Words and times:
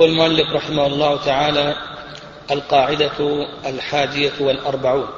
يقول 0.00 0.12
المؤلف 0.12 0.52
رحمه 0.52 0.86
الله 0.86 1.16
تعالى 1.24 1.76
القاعدة 2.50 3.46
الحادية 3.66 4.32
والأربعون. 4.40 5.08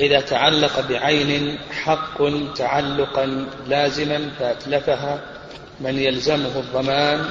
إذا 0.00 0.20
تعلق 0.20 0.80
بعين 0.80 1.58
حق 1.84 2.22
تعلقا 2.56 3.46
لازما 3.66 4.30
فأتلفها 4.38 5.20
من 5.80 5.98
يلزمه 5.98 6.56
الضمان 6.56 7.24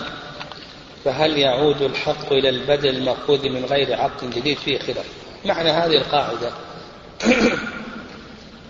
فهل 1.05 1.37
يعود 1.37 1.81
الحق 1.81 2.33
إلى 2.33 2.49
البدل 2.49 2.89
المأخوذ 2.89 3.49
من 3.49 3.65
غير 3.65 4.01
عقد 4.01 4.29
جديد؟ 4.29 4.57
فيه 4.57 4.79
خلاف. 4.79 5.05
معنى 5.45 5.69
هذه 5.69 5.97
القاعدة 5.97 6.51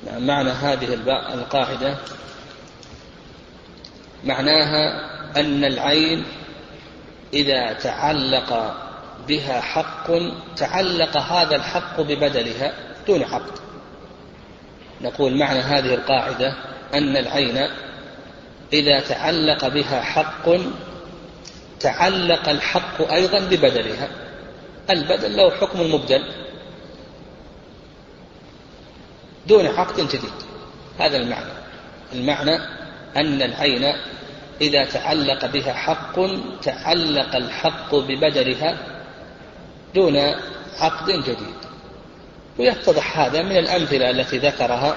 معنى 0.30 0.49
هذه 0.49 0.93
القاعدة 1.34 1.98
معناها 4.23 5.09
أن 5.38 5.63
العين 5.63 6.26
إذا 7.35 7.73
تعلق 7.73 8.75
بها 9.27 9.61
حق 9.61 10.11
تعلق 10.55 11.17
هذا 11.17 11.55
الحق 11.55 12.01
ببدلها 12.01 12.73
دون 13.07 13.23
عقد 13.23 13.59
نقول 15.01 15.37
معنى 15.37 15.59
هذه 15.59 15.93
القاعدة 15.93 16.53
أن 16.93 17.17
العين 17.17 17.69
إذا 18.73 18.99
تعلق 18.99 19.67
بها 19.67 20.01
حق 20.01 20.49
تعلق 21.79 22.49
الحق 22.49 23.11
أيضا 23.11 23.39
ببدلها. 23.39 24.09
البدل 24.89 25.37
له 25.37 25.51
حكم 25.51 25.81
المبدل 25.81 26.23
دون 29.47 29.65
عقد 29.65 30.01
جديد 30.01 30.33
هذا 30.99 31.17
المعنى. 31.17 31.51
المعنى 32.13 32.55
أن 33.17 33.41
العين 33.41 33.95
إذا 34.61 34.85
تعلق 34.85 35.45
بها 35.45 35.73
حق 35.73 36.15
تعلق 36.61 37.35
الحق 37.35 37.95
ببدلها 37.95 38.77
دون 39.95 40.17
عقد 40.79 41.12
جديد. 41.12 41.55
ويتضح 42.59 43.20
هذا 43.20 43.41
من 43.41 43.57
الأمثلة 43.57 44.09
التي 44.09 44.37
ذكرها 44.37 44.95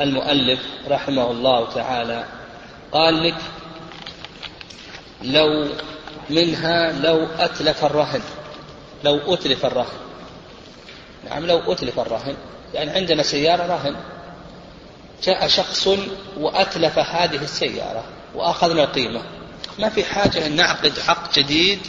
المؤلف 0.00 0.60
رحمه 0.88 1.30
الله 1.30 1.72
تعالى. 1.74 2.24
قال 2.92 3.24
لك 3.24 3.36
لو 5.22 5.68
منها 6.30 6.92
لو 6.92 7.26
أتلف 7.38 7.84
الرهن 7.84 8.20
لو 9.04 9.34
أتلف 9.34 9.66
الرهن. 9.66 9.98
نعم 11.30 11.46
لو 11.46 11.72
أتلف 11.72 12.00
الرهن. 12.00 12.36
يعني 12.74 12.90
عندنا 12.90 13.22
سيارة 13.22 13.66
رهن. 13.66 13.96
جاء 15.22 15.48
شخص 15.48 15.88
وأتلف 16.36 16.98
هذه 16.98 17.42
السيارة. 17.42 18.04
وأخذنا 18.34 18.82
القيمة. 18.82 19.22
ما 19.78 19.88
في 19.88 20.04
حاجة 20.04 20.46
أن 20.46 20.56
نعقد 20.56 20.92
عقد 21.08 21.32
جديد 21.32 21.80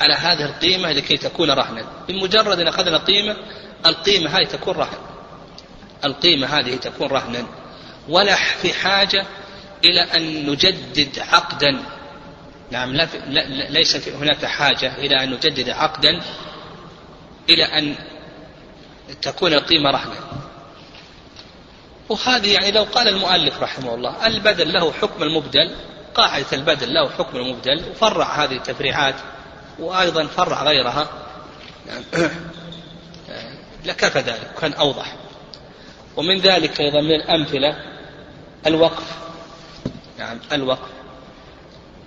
على 0.00 0.14
هذه 0.14 0.44
القيمة 0.44 0.92
لكي 0.92 1.16
تكون 1.16 1.50
رهنا 1.50 1.84
بمجرد 2.08 2.60
أن 2.60 2.68
أخذنا 2.68 2.98
قيمة 2.98 3.36
القيمة 3.86 4.30
هذه 4.30 4.44
تكون 4.44 4.74
رهن 4.74 4.98
القيمة 6.04 6.46
هذه 6.46 6.76
تكون 6.76 7.06
رهنا 7.06 7.46
ولا 8.08 8.34
في 8.34 8.72
حاجة 8.72 9.26
إلى 9.84 10.00
أن 10.00 10.50
نجدد 10.50 11.18
عقدا. 11.32 11.82
نعم 12.70 12.92
لا, 12.92 13.08
لا 13.28 13.70
ليس 13.70 13.96
في 13.96 14.14
هناك 14.14 14.44
حاجة 14.46 14.96
إلى 14.98 15.24
أن 15.24 15.30
نجدد 15.30 15.68
عقدا 15.68 16.20
إلى 17.50 17.64
أن 17.64 17.94
تكون 19.22 19.52
القيمة 19.52 19.90
رهنا 19.90 20.14
وهذه 22.08 22.54
يعني 22.54 22.70
لو 22.70 22.82
قال 22.82 23.08
المؤلف 23.08 23.62
رحمه 23.62 23.94
الله 23.94 24.26
البدل 24.26 24.72
له 24.72 24.92
حكم 24.92 25.22
المبدل 25.22 25.76
قاعدة 26.14 26.46
البدل 26.52 26.94
له 26.94 27.10
حكم 27.10 27.36
المبدل 27.36 27.90
وفرع 27.90 28.44
هذه 28.44 28.56
التفريعات 28.56 29.14
وأيضا 29.78 30.26
فرع 30.26 30.62
غيرها. 30.62 31.08
لكفى 33.84 34.18
ذلك؟ 34.18 34.54
كان 34.60 34.72
أوضح. 34.72 35.16
ومن 36.16 36.38
ذلك 36.38 36.80
أيضا 36.80 37.00
من 37.00 37.14
الأمثلة 37.14 37.76
الوقف. 38.66 39.16
نعم 40.18 40.38
الوقف. 40.52 40.88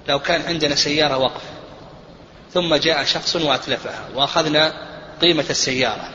لو 0.07 0.19
كان 0.19 0.41
عندنا 0.41 0.75
سيارة 0.75 1.17
وقف 1.17 1.41
ثم 2.53 2.75
جاء 2.75 3.03
شخص 3.03 3.35
وأتلفها 3.35 4.09
وأخذنا 4.15 4.73
قيمة 5.21 5.45
السيارة. 5.49 6.09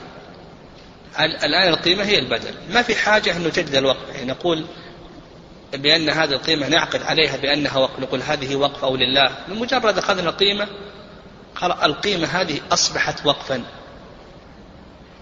الآن 1.19 1.69
القيمة 1.69 2.05
هي 2.05 2.19
البدل. 2.19 2.55
ما 2.71 2.83
في 2.83 2.95
حاجة 2.95 3.37
أن 3.37 3.45
نجدد 3.45 3.75
الوقف 3.75 4.09
يعني 4.15 4.31
نقول 4.31 4.67
بأن 5.73 6.11
هذه 6.11 6.33
القيمة 6.33 6.69
نعقد 6.69 7.03
عليها 7.03 7.37
بأنها 7.37 7.79
وقف 7.79 8.01
نقول 8.01 8.23
هذه 8.23 8.57
وقف 8.57 8.85
أو 8.85 8.97
لله. 8.97 9.37
بمجرد 9.49 9.99
أخذنا 9.99 10.31
القيمة 10.31 10.69
القيمة 11.63 12.27
هذه 12.27 12.61
أصبحت 12.73 13.27
وقفا. 13.27 13.63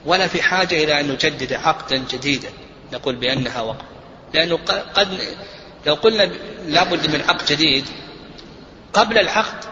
ولا 0.07 0.27
في 0.27 0.43
حاجة 0.43 0.85
إلى 0.85 1.01
أن 1.01 1.09
نجدد 1.09 1.53
عقدا 1.53 2.05
جديدا. 2.11 2.49
نقول 2.93 3.17
بأنها 3.17 3.61
وقف 3.61 3.85
لأنه 4.35 4.59
قد 4.95 5.21
لو 5.87 5.95
قلنا 5.95 6.23
لابد 6.67 7.11
من 7.11 7.21
عقد 7.29 7.47
جديد 7.47 7.85
قبل 8.93 9.19
العقد 9.19 9.65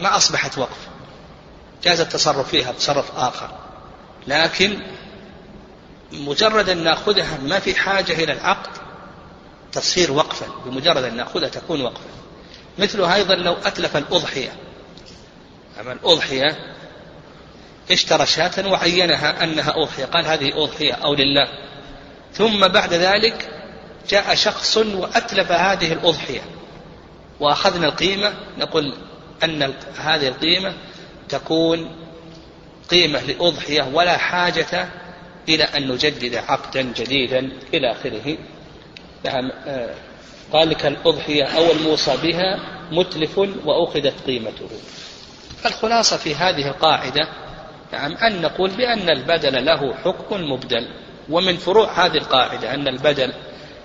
ما 0.00 0.16
أصبحت 0.16 0.58
وقف 0.58 0.88
جاز 1.84 2.00
التصرف 2.00 2.48
فيها 2.48 2.72
تصرف 2.72 3.18
آخر. 3.18 3.50
لكن 4.26 4.80
مجرد 6.12 6.68
أن 6.68 6.84
نأخذها 6.84 7.38
ما 7.42 7.58
في 7.58 7.74
حاجة 7.74 8.12
إلى 8.12 8.32
العقد 8.32 8.70
تصير 9.72 10.12
وقفا 10.12 10.46
بمجرد 10.66 11.04
أن 11.04 11.16
نأخذها 11.16 11.48
تكون 11.48 11.82
وقفا. 11.82 12.10
مثله 12.78 13.14
أيضا 13.14 13.34
لو 13.34 13.56
أتلف 13.64 13.96
الأضحية. 13.96 14.52
أما 15.80 15.92
الأضحية 15.92 16.74
اشترى 17.90 18.26
شاة 18.26 18.68
وعينها 18.68 19.44
أنها 19.44 19.74
أضحية؟ 19.76 20.04
قال 20.04 20.26
هذه 20.26 20.64
أضحية 20.64 20.92
أو 20.92 21.14
لله. 21.14 21.48
ثم 22.34 22.68
بعد 22.68 22.94
ذلك 22.94 23.48
جاء 24.08 24.34
شخص 24.34 24.76
وأتلف 24.76 25.52
هذه 25.52 25.92
الأضحية. 25.92 26.40
وأخذنا 27.40 27.86
القيمة 27.86 28.34
نقول 28.58 28.94
أن 29.44 29.74
هذه 29.96 30.28
القيمة 30.28 30.74
تكون 31.28 31.96
قيمة 32.90 33.20
لأضحية 33.20 33.82
ولا 33.92 34.16
حاجة 34.16 34.88
إلى 35.54 35.64
أن 35.64 35.88
نجدد 35.88 36.34
عقدا 36.34 36.82
جديدا 36.82 37.38
إلى 37.74 37.92
آخره. 37.92 38.38
نعم 39.24 39.50
آه، 39.66 39.94
قال 40.52 40.70
لك 40.70 40.86
الأضحية 40.86 41.44
أو 41.44 41.72
الموصى 41.72 42.16
بها 42.22 42.58
متلف 42.92 43.38
وأخذت 43.38 44.14
قيمته. 44.26 44.68
الخلاصة 45.66 46.16
في 46.16 46.34
هذه 46.34 46.68
القاعدة 46.68 47.28
نعم 47.92 48.12
أن 48.12 48.42
نقول 48.42 48.70
بأن 48.70 49.10
البدل 49.10 49.64
له 49.64 49.94
حكم 49.94 50.42
مبدل. 50.52 50.88
ومن 51.30 51.56
فروع 51.56 52.06
هذه 52.06 52.16
القاعدة 52.16 52.74
أن 52.74 52.88
البدل 52.88 53.32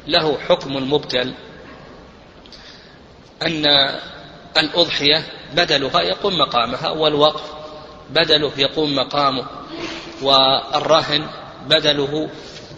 له 0.07 0.37
حكم 0.37 0.93
مبدل. 0.93 1.33
أن 3.41 3.65
الأضحية 4.57 5.23
بدلها 5.55 6.01
يقوم 6.01 6.37
مقامها 6.37 6.89
والوقف 6.89 7.43
بدله 8.09 8.51
يقوم 8.57 8.95
مقامه. 8.95 9.45
والرهن 10.21 11.27
بدله 11.69 12.29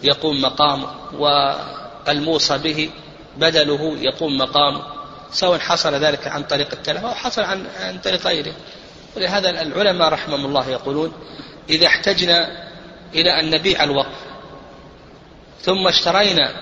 يقوم 0.02 0.40
مقامه 0.40 0.88
والموصى 1.12 2.58
به 2.58 2.90
بدله 3.36 3.96
يقوم 4.00 4.38
مقامه 4.38 4.82
سواء 5.30 5.58
حصل 5.58 5.94
ذلك 5.94 6.26
عن 6.28 6.42
طريق 6.42 6.68
التلف 6.72 7.04
أو 7.04 7.14
حصل 7.14 7.42
عن, 7.42 7.66
عن 7.80 7.98
طريق 7.98 8.26
غيره. 8.26 8.54
ولهذا 9.16 9.50
العلماء 9.62 10.08
رحمهم 10.08 10.46
الله 10.46 10.68
يقولون 10.70 11.12
إذا 11.70 11.86
احتجنا 11.86 12.68
إلى 13.14 13.40
أن 13.40 13.50
نبيع 13.50 13.84
الوقف 13.84 14.18
ثم 15.62 15.88
اشترينا 15.88 16.52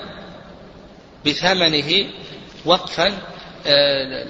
بثمنه 1.27 2.07
وقفا 2.65 3.13
آه، 3.67 4.27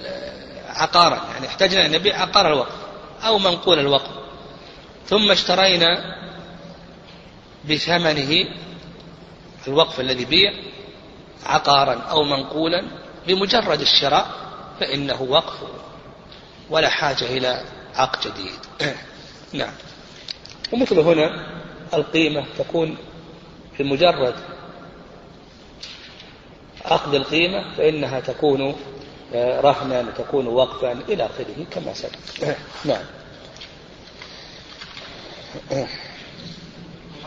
عقارا 0.69 1.25
يعني 1.33 1.47
احتجنا 1.47 1.85
أن 1.85 1.91
نبيع 1.91 2.21
عقار 2.21 2.47
الوقف 2.47 2.75
أو 3.25 3.37
منقول 3.37 3.79
الوقف 3.79 4.11
ثم 5.07 5.31
اشترينا 5.31 6.17
بثمنه 7.69 8.45
الوقف 9.67 9.99
الذي 9.99 10.25
بيع 10.25 10.53
عقارا 11.45 11.93
أو 11.93 12.23
منقولا 12.23 12.83
بمجرد 13.27 13.81
الشراء 13.81 14.27
فإنه 14.79 15.21
وقف 15.21 15.57
ولا 16.69 16.89
حاجة 16.89 17.25
إلى 17.25 17.63
عقد 17.95 18.19
جديد. 18.21 18.59
نعم. 19.53 19.73
ومثل 20.73 20.99
هنا 20.99 21.47
القيمة 21.93 22.45
تكون 22.57 22.97
في 23.77 23.83
مجرد 23.83 24.35
عقد 26.85 27.13
القيمة 27.13 27.75
فإنها 27.77 28.19
تكون 28.19 28.75
آه، 29.33 29.61
رهنا 29.61 29.99
وتكون 29.99 30.47
وقفا 30.47 30.91
إلى 30.91 31.25
آخره 31.25 31.65
كما 31.71 31.93
سبق. 31.93 32.55
نعم. 32.85 33.05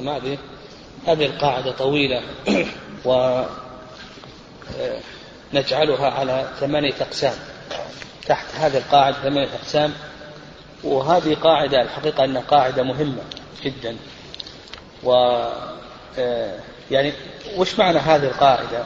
الله 0.00 0.16
هذه 0.16 0.38
هذه 1.06 1.26
القاعدة 1.26 1.72
طويلة 1.72 2.22
و 3.08 3.42
نجعلها 5.52 6.10
على 6.10 6.48
ثمانية 6.60 6.94
أقسام. 7.00 7.34
تحت 8.26 8.46
هذه 8.54 8.76
القاعدة 8.76 9.16
ثمانية 9.16 9.54
أقسام. 9.54 9.92
وهذه 10.84 11.34
قاعدة 11.34 11.82
الحقيقة 11.82 12.24
أنها 12.24 12.42
قاعدة 12.42 12.82
مهمة 12.82 13.22
جدا. 13.62 13.96
و 15.02 15.12
آه، 16.18 16.58
يعني 16.90 17.12
وش 17.56 17.78
معنى 17.78 17.98
هذه 17.98 18.24
القاعدة؟ 18.24 18.84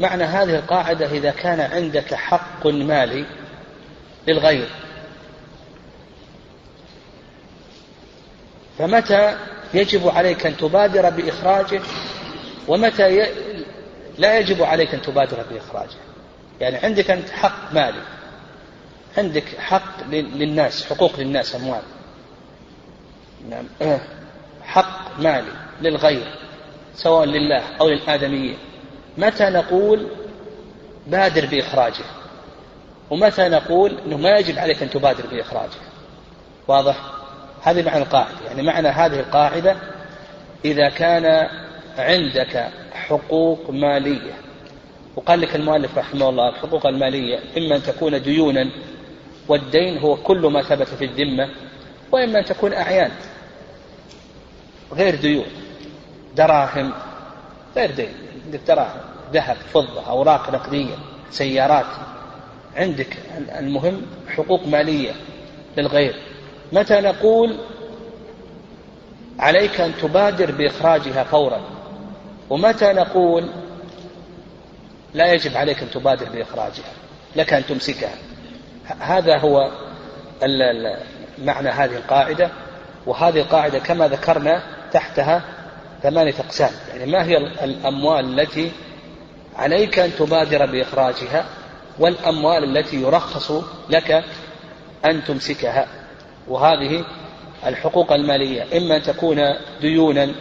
معنى 0.00 0.24
هذه 0.24 0.54
القاعدة 0.54 1.06
إذا 1.06 1.30
كان 1.30 1.60
عندك 1.60 2.14
حق 2.14 2.66
مالي 2.66 3.26
للغير. 4.28 4.68
فمتى 8.78 9.36
يجب 9.74 10.08
عليك 10.08 10.46
أن 10.46 10.56
تبادر 10.56 11.10
بإخراجه 11.10 11.80
ومتى 12.68 13.26
لا 14.18 14.38
يجب 14.38 14.62
عليك 14.62 14.94
أن 14.94 15.02
تبادر 15.02 15.44
بإخراجه. 15.50 15.96
يعني 16.60 16.76
عندك 16.76 17.10
أنت 17.10 17.30
حق 17.30 17.72
مالي 17.72 18.02
عندك 19.18 19.44
حق 19.58 20.04
للناس 20.10 20.86
حقوق 20.86 21.20
للناس 21.20 21.54
أموال. 21.54 21.82
نعم. 23.50 23.64
حق 24.62 25.20
مالي 25.20 25.52
للغير 25.80 26.34
سواء 26.94 27.24
لله 27.24 27.62
أو 27.80 27.88
للآدميين. 27.88 28.58
متى 29.18 29.44
نقول 29.44 30.08
بادر 31.06 31.46
بإخراجه؟ 31.46 32.04
ومتى 33.10 33.48
نقول 33.48 33.98
أنه 34.06 34.16
ما 34.16 34.38
يجب 34.38 34.58
عليك 34.58 34.82
أن 34.82 34.90
تبادر 34.90 35.26
بإخراجه؟ 35.26 35.78
واضح؟ 36.68 37.17
هذه 37.70 37.82
معنى 37.82 38.02
القاعدة 38.02 38.36
يعني 38.46 38.62
معنى 38.62 38.88
هذه 38.88 39.20
القاعدة 39.20 39.76
إذا 40.64 40.88
كان 40.88 41.48
عندك 41.98 42.68
حقوق 42.92 43.70
مالية 43.70 44.32
وقال 45.16 45.40
لك 45.40 45.56
المؤلف 45.56 45.98
رحمه 45.98 46.28
الله 46.28 46.48
الحقوق 46.48 46.86
المالية 46.86 47.38
إما 47.58 47.76
أن 47.76 47.82
تكون 47.82 48.22
ديونا 48.22 48.70
والدين 49.48 49.98
هو 49.98 50.16
كل 50.16 50.38
ما 50.38 50.62
ثبت 50.62 50.88
في 50.88 51.04
الذمة 51.04 51.48
وإما 52.12 52.38
أن 52.38 52.44
تكون 52.44 52.72
أعيان 52.72 53.10
غير 54.92 55.14
ديون 55.14 55.46
دراهم 56.36 56.92
غير 57.76 57.90
دين 57.90 58.12
عندك 58.44 58.60
دراهم 58.68 59.00
ذهب 59.32 59.56
فضة 59.56 60.08
أوراق 60.08 60.50
نقدية 60.50 60.94
سيارات. 61.30 61.86
عندك 62.76 63.16
المهم 63.58 64.02
حقوق 64.28 64.66
مالية 64.66 65.12
للغير. 65.76 66.14
متى 66.72 67.00
نقول 67.00 67.56
عليك 69.38 69.80
أن 69.80 69.92
تبادر 70.02 70.50
بإخراجها 70.50 71.24
فورا؟ 71.24 71.60
ومتى 72.50 72.92
نقول 72.92 73.50
لا 75.14 75.32
يجب 75.32 75.56
عليك 75.56 75.82
أن 75.82 75.90
تبادر 75.90 76.28
بإخراجها 76.28 76.92
لك 77.36 77.52
أن 77.52 77.66
تمسكها؟ 77.66 78.14
هذا 78.98 79.38
هو 79.38 79.70
معنى 81.38 81.68
هذه 81.68 81.96
القاعدة. 81.96 82.50
وهذه 83.06 83.40
القاعدة 83.40 83.78
كما 83.78 84.08
ذكرنا 84.08 84.62
تحتها 84.92 85.42
ثمانية 86.02 86.34
أقسام. 86.38 86.70
يعني 86.88 87.12
ما 87.12 87.24
هي 87.24 87.36
الأموال 87.36 88.40
التي 88.40 88.72
عليك 89.56 89.98
أن 89.98 90.10
تبادر 90.18 90.66
بإخراجها 90.66 91.46
والأموال 91.98 92.76
التي 92.76 93.02
يرخص 93.02 93.52
لك 93.88 94.24
أن 95.04 95.24
تمسكها؟ 95.24 95.86
وهذه 96.48 97.04
الحقوق 97.66 98.12
المالية 98.12 98.66
إما 98.76 98.96
أن 98.96 99.02
تكون 99.02 99.40
ديونا 99.80 100.34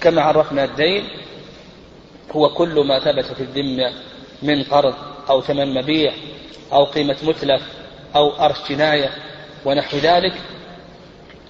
كما 0.00 0.22
عرفنا 0.22 0.64
الدين 0.64 1.08
هو 2.32 2.48
كل 2.48 2.86
ما 2.86 2.98
ثبت 2.98 3.24
في 3.24 3.40
الذمة 3.40 3.92
من 4.42 4.62
قرض 4.62 4.94
أو 5.30 5.40
ثمن 5.40 5.74
مبيع 5.74 6.12
أو 6.72 6.84
قيمة 6.84 7.16
متلف 7.22 7.62
أو 8.16 8.30
أرش 8.30 8.56
جناية 8.68 9.10
ونحو 9.64 9.96
ذلك 9.96 10.32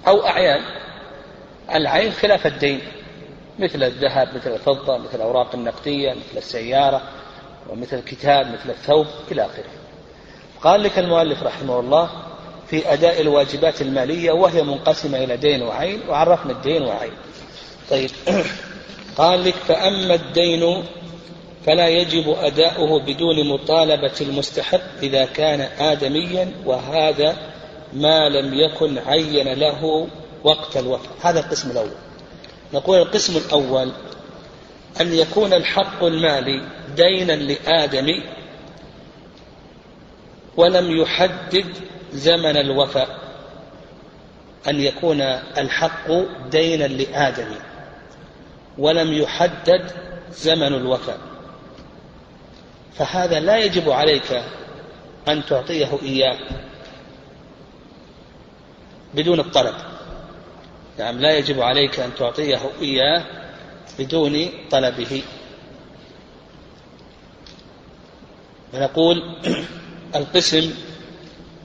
أو 0.09 0.27
أعيان. 0.27 0.61
العين 1.75 2.13
خلاف 2.13 2.47
الدين 2.47 2.81
مثل 3.59 3.83
الذهب 3.83 4.29
مثل 4.35 4.53
الفضة 4.53 4.99
مثل 4.99 5.15
الأوراق 5.15 5.55
النقدية 5.55 6.11
مثل 6.11 6.37
السيارة 6.37 7.03
ومثل 7.69 7.97
الكتاب 7.97 8.47
مثل 8.47 8.71
الثوب 8.71 9.07
إلى 9.33 9.47
آخره. 9.47 9.71
قال 10.63 10.83
لك 10.83 10.99
المؤلف 10.99 11.43
رحمه 11.43 11.81
الله 11.81 12.11
في 12.71 12.93
أداء 12.93 13.21
الواجبات 13.21 13.83
المالية 13.83 14.33
وهي 14.33 14.63
منقسمة 14.63 15.25
إلى 15.25 15.37
دين 15.37 15.63
وعين 15.63 16.01
وعرفنا 16.09 16.53
الدين 16.53 16.83
وعين. 16.83 17.13
طيب. 17.91 18.11
قال 19.19 19.45
لك 19.45 19.55
فأما 19.55 20.15
الدين 20.15 20.85
فلا 21.67 21.89
يجب 21.89 22.37
أداؤه 22.41 23.01
بدون 23.01 23.49
مطالبة 23.49 24.13
المستحق 24.21 24.81
إذا 25.03 25.25
كان 25.25 25.61
آدميا 25.79 26.53
وهذا 26.65 27.37
ما 27.93 28.29
لم 28.29 28.55
يكن 28.55 28.99
عين 28.99 29.53
له 29.53 30.09
وقت 30.45 30.77
الوفاة. 30.77 31.31
هذا 31.31 31.41
القسم 31.41 31.71
الأول. 31.71 31.91
نقول 32.75 32.99
القسم 32.99 33.37
الأول 33.37 33.93
أن 35.01 35.15
يكون 35.15 35.53
الحق 35.53 36.05
المالي 36.05 36.63
دينا 36.97 37.33
لآدم 37.33 38.23
ولم 40.57 41.01
يحدد 41.01 41.67
زمن 42.13 42.57
الوفاء 42.57 43.19
أن 44.69 44.81
يكون 44.81 45.21
الحق 45.59 46.11
دينا 46.51 46.85
لآدم 46.85 47.49
ولم 48.79 49.13
يحدد 49.13 49.91
زمن 50.33 50.75
الوفاء. 50.75 51.19
فهذا 52.95 53.41
لا 53.41 53.57
يجب 53.57 53.91
عليك 53.91 54.43
أن 55.29 55.45
تعطيه 55.47 55.99
إياه 56.03 56.39
بدون 59.15 59.41
الطلب. 59.41 59.75
نعم 60.99 61.19
لا 61.19 61.37
يجب 61.39 61.61
عليك 61.61 62.01
أن 62.01 62.15
تعطيه 62.15 62.61
إياه 62.81 63.25
بدون 63.99 64.49
طلبه. 64.71 65.23
فنقول 68.73 69.37
القسم 70.15 70.88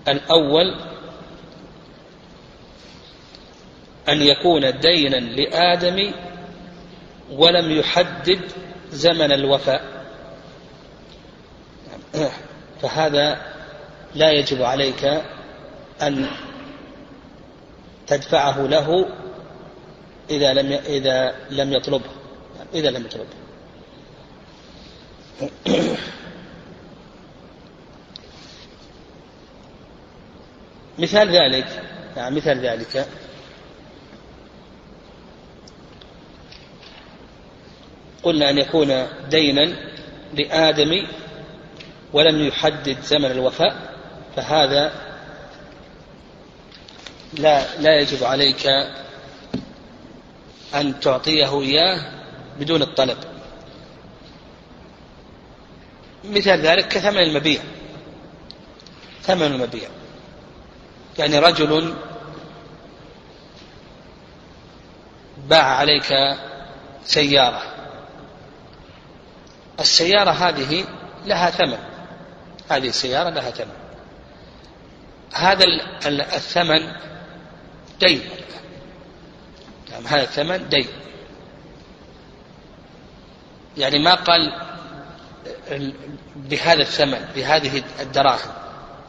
الأول 0.08 0.76
أن 4.10 4.22
يكون 4.22 4.80
دينا 4.80 5.16
لآدم 5.16 6.12
ولم 7.32 7.72
يحدد 7.72 8.40
زمن 8.92 9.32
الوفاء. 9.32 9.84
فهذا 12.82 13.54
لا 14.16 14.32
يجب 14.32 14.62
عليك 14.62 15.22
أن 16.02 16.28
تدفعه 18.08 18.62
له 18.62 19.06
إذا 20.30 20.54
لم 20.54 20.72
إذا 20.72 21.36
لم 21.50 21.74
يطلبه. 21.74 22.10
إذا 22.74 22.90
لم 22.90 23.06
يطلبه. 23.06 23.28
مثال 31.00 31.30
ذلك 31.30 31.84
يعني 32.18 32.36
مثال 32.36 32.60
ذلك. 32.60 33.08
قلنا 38.24 38.50
أن 38.50 38.58
يكون 38.58 39.08
دينا 39.30 39.76
لآدم 40.34 41.08
ولم 42.14 42.48
يحدد 42.48 43.02
زمن 43.02 43.32
الوفاء 43.32 43.96
فهذا 44.36 44.94
لا 47.34 47.78
لا 47.80 48.00
يجب 48.00 48.24
عليك 48.24 48.68
أن 50.76 51.00
تعطيه 51.00 51.62
إياه 51.62 52.12
بدون 52.60 52.82
الطلب. 52.82 53.18
مثال 56.24 56.62
ذلك 56.62 56.88
كثمن 56.88 57.18
المبيع. 57.18 57.62
ثمن 59.22 59.44
المبيع. 59.44 59.90
يعني 61.20 61.40
رجل 61.40 61.94
باع 65.38 65.64
عليك 65.64 66.38
سيارة. 67.06 67.62
السيارة 69.80 70.32
هذه 70.32 70.86
لها 71.26 71.50
ثمن. 71.50 71.78
هذه 72.70 72.88
السيارة 72.88 73.30
لها 73.30 73.52
ثمن. 73.52 73.74
هذا 75.34 75.66
الثمن 76.08 76.92
دين. 78.00 78.22
يعني 79.92 80.06
هذا 80.08 80.24
الثمن 80.24 80.70
دين. 80.70 80.88
يعني 83.78 84.00
ما 84.00 84.16
قال 84.16 84.54
بهذا 86.36 86.82
الثمن 86.82 87.26
بهذه 87.36 87.84
الدراهم 88.00 88.52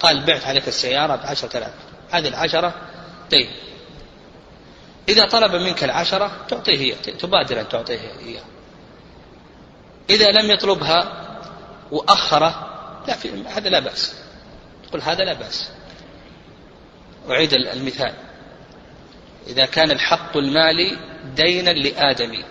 قال 0.01 0.25
بعت 0.25 0.47
عليك 0.47 0.69
السيارة 0.69 1.17
بعشرة 1.17 1.57
آلاف. 1.57 1.73
هذه 2.19 2.29
العشرة 2.29 2.75
دين 3.31 3.49
إذا 5.09 5.27
طلب 5.27 5.55
منك 5.55 5.85
العشرة 5.85 6.33
تعطيه 6.49 6.79
هي 6.79 6.95
تبادر 6.95 7.61
أن 7.61 7.69
تعطيه 7.69 8.01
إياه 8.27 8.45
إذا 10.11 10.31
لم 10.31 10.51
يطلبها 10.51 11.25
وأخره 11.91 12.71
لا 13.09 13.15
في 13.17 13.45
هذا 13.47 13.69
لا 13.69 13.81
بأس. 13.81 14.15
تقول 14.89 15.03
هذا 15.03 15.25
لا 15.25 15.33
بأس. 15.33 15.71
أعيد 17.31 17.53
المثال. 17.53 18.15
إذا 19.47 19.67
كان 19.67 19.91
الحق 19.91 20.37
المالي 20.37 20.99
دينا 21.37 21.71
لآدمي 21.71 22.45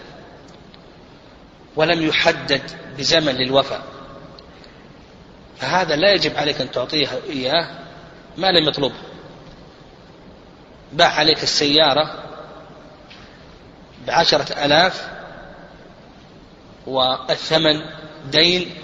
ولم 1.75 2.07
يحدد 2.07 2.61
بزمن 2.97 3.35
للوفاء 3.35 3.83
فهذا 5.57 5.95
لا 5.95 6.13
يجب 6.13 6.37
عليك 6.37 6.61
أن 6.61 6.71
تعطيه 6.71 7.07
إياه 7.29 7.69
ما 8.37 8.51
لم 8.51 8.67
يطلبه. 8.67 9.12
باع 10.93 11.07
عليك 11.07 11.43
السيارة 11.43 12.23
بعشرة 14.07 14.65
ألاف 14.65 15.09
والثمن 16.87 17.81
دين 18.31 18.75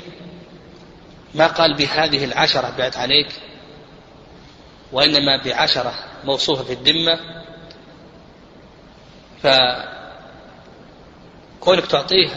ما 1.36 1.48
قال 1.48 1.74
بهذه 1.76 2.26
العشرة 2.26 2.74
بعت 2.78 2.98
عليك 2.98 3.28
وإنما 4.92 5.44
بعشرة 5.46 5.94
موصوفة 6.24 6.64
في 6.64 6.74
الذمة. 6.74 7.20
فكونك 11.60 11.86
تعطيه 11.86 12.30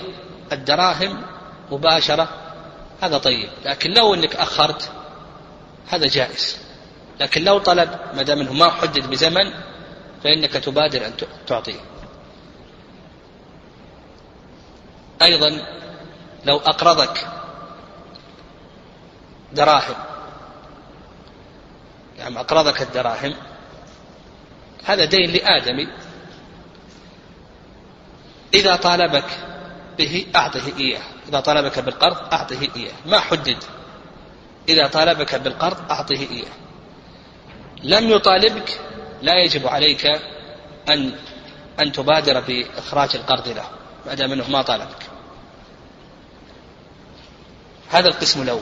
الدراهم 0.53 1.23
مباشرة 1.71 2.29
هذا 3.03 3.19
طيب 3.19 3.51
لكن 3.65 3.91
لو 3.91 4.15
إنك 4.15 4.37
أخرت 4.37 4.91
هذا 5.89 6.07
جائز. 6.07 6.59
لكن 7.21 7.45
لو 7.45 7.59
طلب 7.59 7.91
ما 8.15 8.23
دام 8.23 8.41
إنه 8.41 8.53
ما 8.53 8.71
حدد 8.71 9.11
بزمن 9.11 9.53
فإنك 10.25 10.53
تبادر 10.53 11.07
أن 11.07 11.13
تعطيه. 11.47 11.81
أيضا 15.23 15.67
لو 16.45 16.57
أقرضك 16.57 17.29
دراهم 19.53 19.95
يعني 22.19 22.41
أقرضك 22.41 22.83
الدراهم 22.83 23.35
هذا 24.85 25.05
دين 25.05 25.31
لادمي 25.31 25.89
إذا 28.55 28.77
طالبك 28.77 29.25
به 29.99 30.27
أعطه 30.37 30.79
إياه. 30.79 31.03
إذا 31.29 31.41
طالبك 31.41 31.79
بالقرض 31.79 32.17
أعطه 32.33 32.69
إياه. 32.77 32.93
ما 33.07 33.21
حدد 33.21 33.65
إذا 34.69 34.87
طالبك 34.87 35.35
بالقرض 35.35 35.91
أعطه 35.91 36.21
إياه. 36.31 36.53
لم 37.83 38.11
يطالبك 38.11 38.81
لا 39.23 39.45
يجب 39.45 39.67
عليك 39.67 40.07
أن 40.89 41.13
أن 41.81 41.93
تبادر 41.93 42.41
بإخراج 42.41 43.11
القرض 43.15 43.49
له 43.49 43.65
ما 44.07 44.15
دام 44.15 44.33
أنه 44.33 44.51
ما 44.51 44.63
طالبك. 44.63 45.03
هذا 47.89 48.09
القسم 48.09 48.43
الأول 48.43 48.61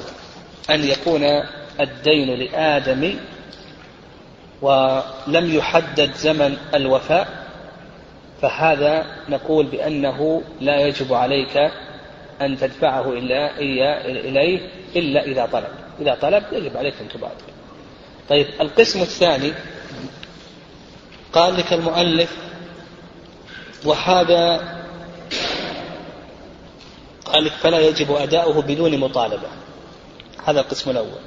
أن 0.70 0.84
يكون 0.84 1.22
الدين 1.80 2.38
لآدم 2.38 3.14
ولم 4.62 5.54
يحدد 5.54 6.14
زمن 6.14 6.56
الوفاء 6.74 7.46
فهذا 8.42 9.06
نقول 9.28 9.66
بأنه 9.66 10.42
لا 10.60 10.80
يجب 10.80 11.14
عليك 11.14 11.70
أن 12.40 12.56
تدفعه 12.56 13.12
إلا 13.12 13.58
إليه 14.08 14.68
إلا 14.96 15.22
إذا 15.24 15.46
طلب. 15.46 15.68
إذا 16.00 16.14
طلب 16.14 16.44
يجب 16.52 16.76
عليك 16.76 16.94
أن 17.00 17.08
تبادر. 17.08 17.59
طيب 18.28 18.46
القسم 18.60 19.00
الثاني 19.00 19.52
قال 21.32 21.56
لك 21.56 21.72
المؤلف 21.72 22.36
وهذا 23.84 24.56
قال 27.24 27.44
لك 27.44 27.52
فلا 27.52 27.80
يجب 27.80 28.12
أداؤه 28.12 28.62
بدون 28.62 28.98
مطالبة. 28.98 29.48
هذا 30.44 30.60
القسم 30.60 30.90
الأول. 30.90 31.20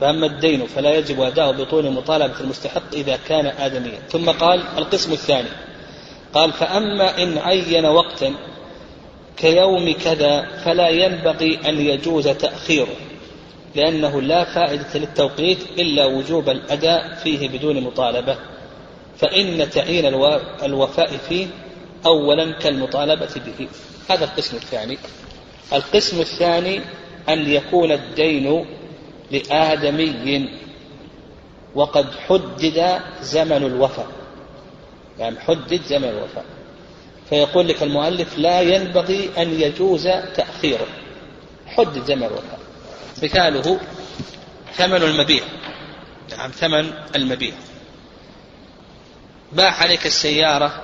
فأما 0.00 0.26
الدين 0.26 0.66
فلا 0.66 0.94
يجب 0.94 1.20
أداؤه 1.20 1.52
بطول 1.52 1.90
مطالبة 1.90 2.40
المستحق 2.40 2.94
إذا 2.94 3.18
كان 3.28 3.46
آدميا. 3.46 3.98
ثم 4.08 4.30
قال 4.30 4.62
القسم 4.78 5.12
الثاني 5.12 5.48
قال 6.34 6.52
فأما 6.52 7.22
إن 7.22 7.38
عين 7.38 7.86
وقتا 7.86 8.34
كيوم 9.36 9.92
كذا 9.92 10.46
فلا 10.64 10.88
ينبغي 10.88 11.60
أن 11.68 11.80
يجوز 11.80 12.28
تأخيره. 12.28 12.96
لأنه 13.74 14.22
لا 14.22 14.44
فائدة 14.44 14.88
للتوقيت 14.94 15.58
إلا 15.78 16.06
وجوب 16.06 16.48
الأداء 16.48 17.14
فيه 17.14 17.48
بدون 17.48 17.80
مطالبة. 17.80 18.36
فإن 19.18 19.70
تعيين 19.70 20.06
الوفاء 20.62 21.16
فيه 21.16 21.46
أولا 22.06 22.52
كالمطالبة 22.52 23.30
به. 23.46 23.68
هذا 24.10 24.24
القسم 24.24 24.56
الثاني. 24.56 24.98
القسم 25.72 26.20
الثاني 26.20 26.80
أن 27.28 27.50
يكون 27.50 27.92
الدين 27.92 28.66
لآدمي. 29.30 30.48
وقد 31.74 32.06
حدد 32.28 33.00
زمن 33.22 33.62
الوفاء. 33.66 34.06
يعني 35.18 35.40
حدد 35.40 35.80
زمن 35.86 36.08
الوفاة 36.08 36.44
فيقول 37.30 37.68
لك 37.68 37.82
المؤلف 37.82 38.38
لا 38.38 38.60
ينبغي 38.60 39.30
أن 39.38 39.60
يجوز 39.60 40.08
تأخيره. 40.08 40.86
حدد 41.66 42.04
زمن 42.04 42.22
الوفاة 42.22 42.61
مثاله 43.22 43.80
ثمن 44.76 45.02
المبيع. 45.02 45.44
نعم 46.30 46.50
ثمن 46.50 46.92
المبيع. 47.16 47.54
باع 49.52 49.74
عليك 49.74 50.06
السيارة 50.06 50.82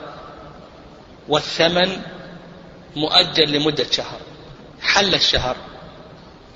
والثمن 1.29 2.03
مؤجل 2.97 3.53
لمدة 3.53 3.87
شهر. 3.91 4.21
حل 4.81 5.15
الشهر. 5.15 5.57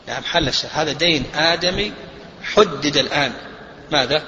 نعم 0.09 0.23
حل 0.23 0.49
الشهر. 0.49 0.71
هذا 0.75 0.93
دين 0.93 1.25
آدمي 1.35 1.93
حدد 2.43 2.97
الآن. 2.97 3.33
ماذا؟ 3.93 4.23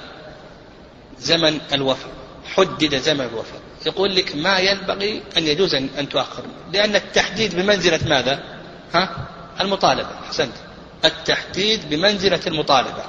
زمن 1.19 1.61
الوفاة. 1.73 2.09
حدد 2.55 2.95
زمن 2.95 3.21
الوفاة. 3.21 3.59
يقول 3.85 4.15
لك 4.15 4.35
ما 4.35 4.59
ينبغي 4.59 5.23
أن 5.37 5.43
يجوز 5.43 5.75
أن 5.75 6.09
تؤخر. 6.09 6.43
لأن 6.73 6.95
التحديد 6.95 7.55
بمنزلة 7.55 7.99
ماذا؟ 8.07 8.43
ها؟ 8.93 9.27
المطالبة. 9.61 10.19
أحسنت. 10.27 10.53
التحديد 11.07 11.89
بمنزلة 11.89 12.39
المطالبة. 12.47 13.03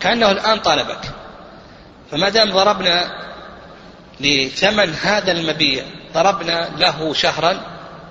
كأنه 0.00 0.30
الآن 0.30 0.58
طالبك. 0.58 1.00
فما 2.10 2.28
دام 2.28 2.52
ضربنا 2.52 3.26
لثمن 4.20 4.94
هذا 4.94 5.32
المبيع 5.32 5.84
ضربنا 6.14 6.70
له 6.78 7.12
شهرا 7.12 7.60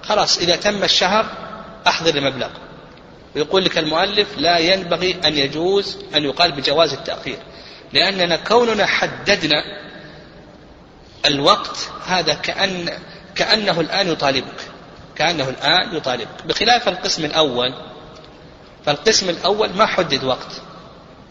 خلاص 0.03 0.37
إذا 0.37 0.55
تم 0.55 0.83
الشهر 0.83 1.25
أحضر 1.87 2.15
المبلغ. 2.15 2.49
ويقول 3.35 3.65
لك 3.65 3.77
المؤلف 3.77 4.27
لا 4.37 4.57
ينبغي 4.57 5.19
أن 5.25 5.37
يجوز 5.37 5.97
أن 6.15 6.23
يقال 6.23 6.51
بجواز 6.51 6.93
التأخير. 6.93 7.37
لأننا 7.93 8.35
كوننا 8.35 8.85
حددنا 8.85 9.63
الوقت 11.25 11.89
هذا 12.07 12.33
كأن 12.33 12.89
كأنه 13.35 13.81
الآن 13.81 14.11
يطالبك. 14.11 14.61
كأنه 15.15 15.49
الآن 15.49 15.95
يطالبك. 15.95 16.45
بخلاف 16.45 16.87
القسم 16.87 17.25
الأول 17.25 17.73
فالقسم 18.85 19.29
الأول 19.29 19.69
ما 19.69 19.85
حدد 19.85 20.23
وقت 20.23 20.61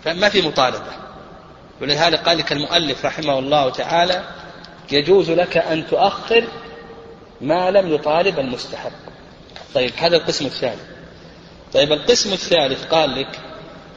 فما 0.05 0.29
في 0.29 0.43
مطالبة. 0.43 0.93
ولهذا 1.81 2.17
قال 2.17 2.39
لك 2.39 2.53
المؤلف 2.53 3.05
رحمه 3.05 3.39
الله 3.39 3.71
تعالى 3.71 4.25
يجوز 4.93 5.31
لك 5.31 5.57
أن 5.57 5.87
تؤخر 5.87 6.45
ما 7.41 7.71
لم 7.71 7.95
يطالب 7.95 8.39
المستحق. 8.39 8.93
طيب 9.75 9.93
هذا 9.97 10.17
القسم 10.17 10.47
الثاني 10.47 10.81
طيب 11.75 11.93
القسم 11.93 12.33
الثالث 12.33 12.85
قال 12.85 13.21
لك 13.21 13.41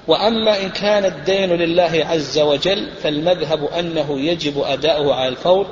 وأما 0.08 0.62
إن 0.62 0.70
كان 0.70 1.06
الدين 1.06 1.50
لله 1.50 2.06
عز 2.10 2.40
وجل 2.40 2.92
فالمذهب 3.04 3.64
أنه 3.64 4.20
يجب 4.20 4.62
أداؤه 4.62 5.16
على 5.16 5.28
الفور 5.28 5.68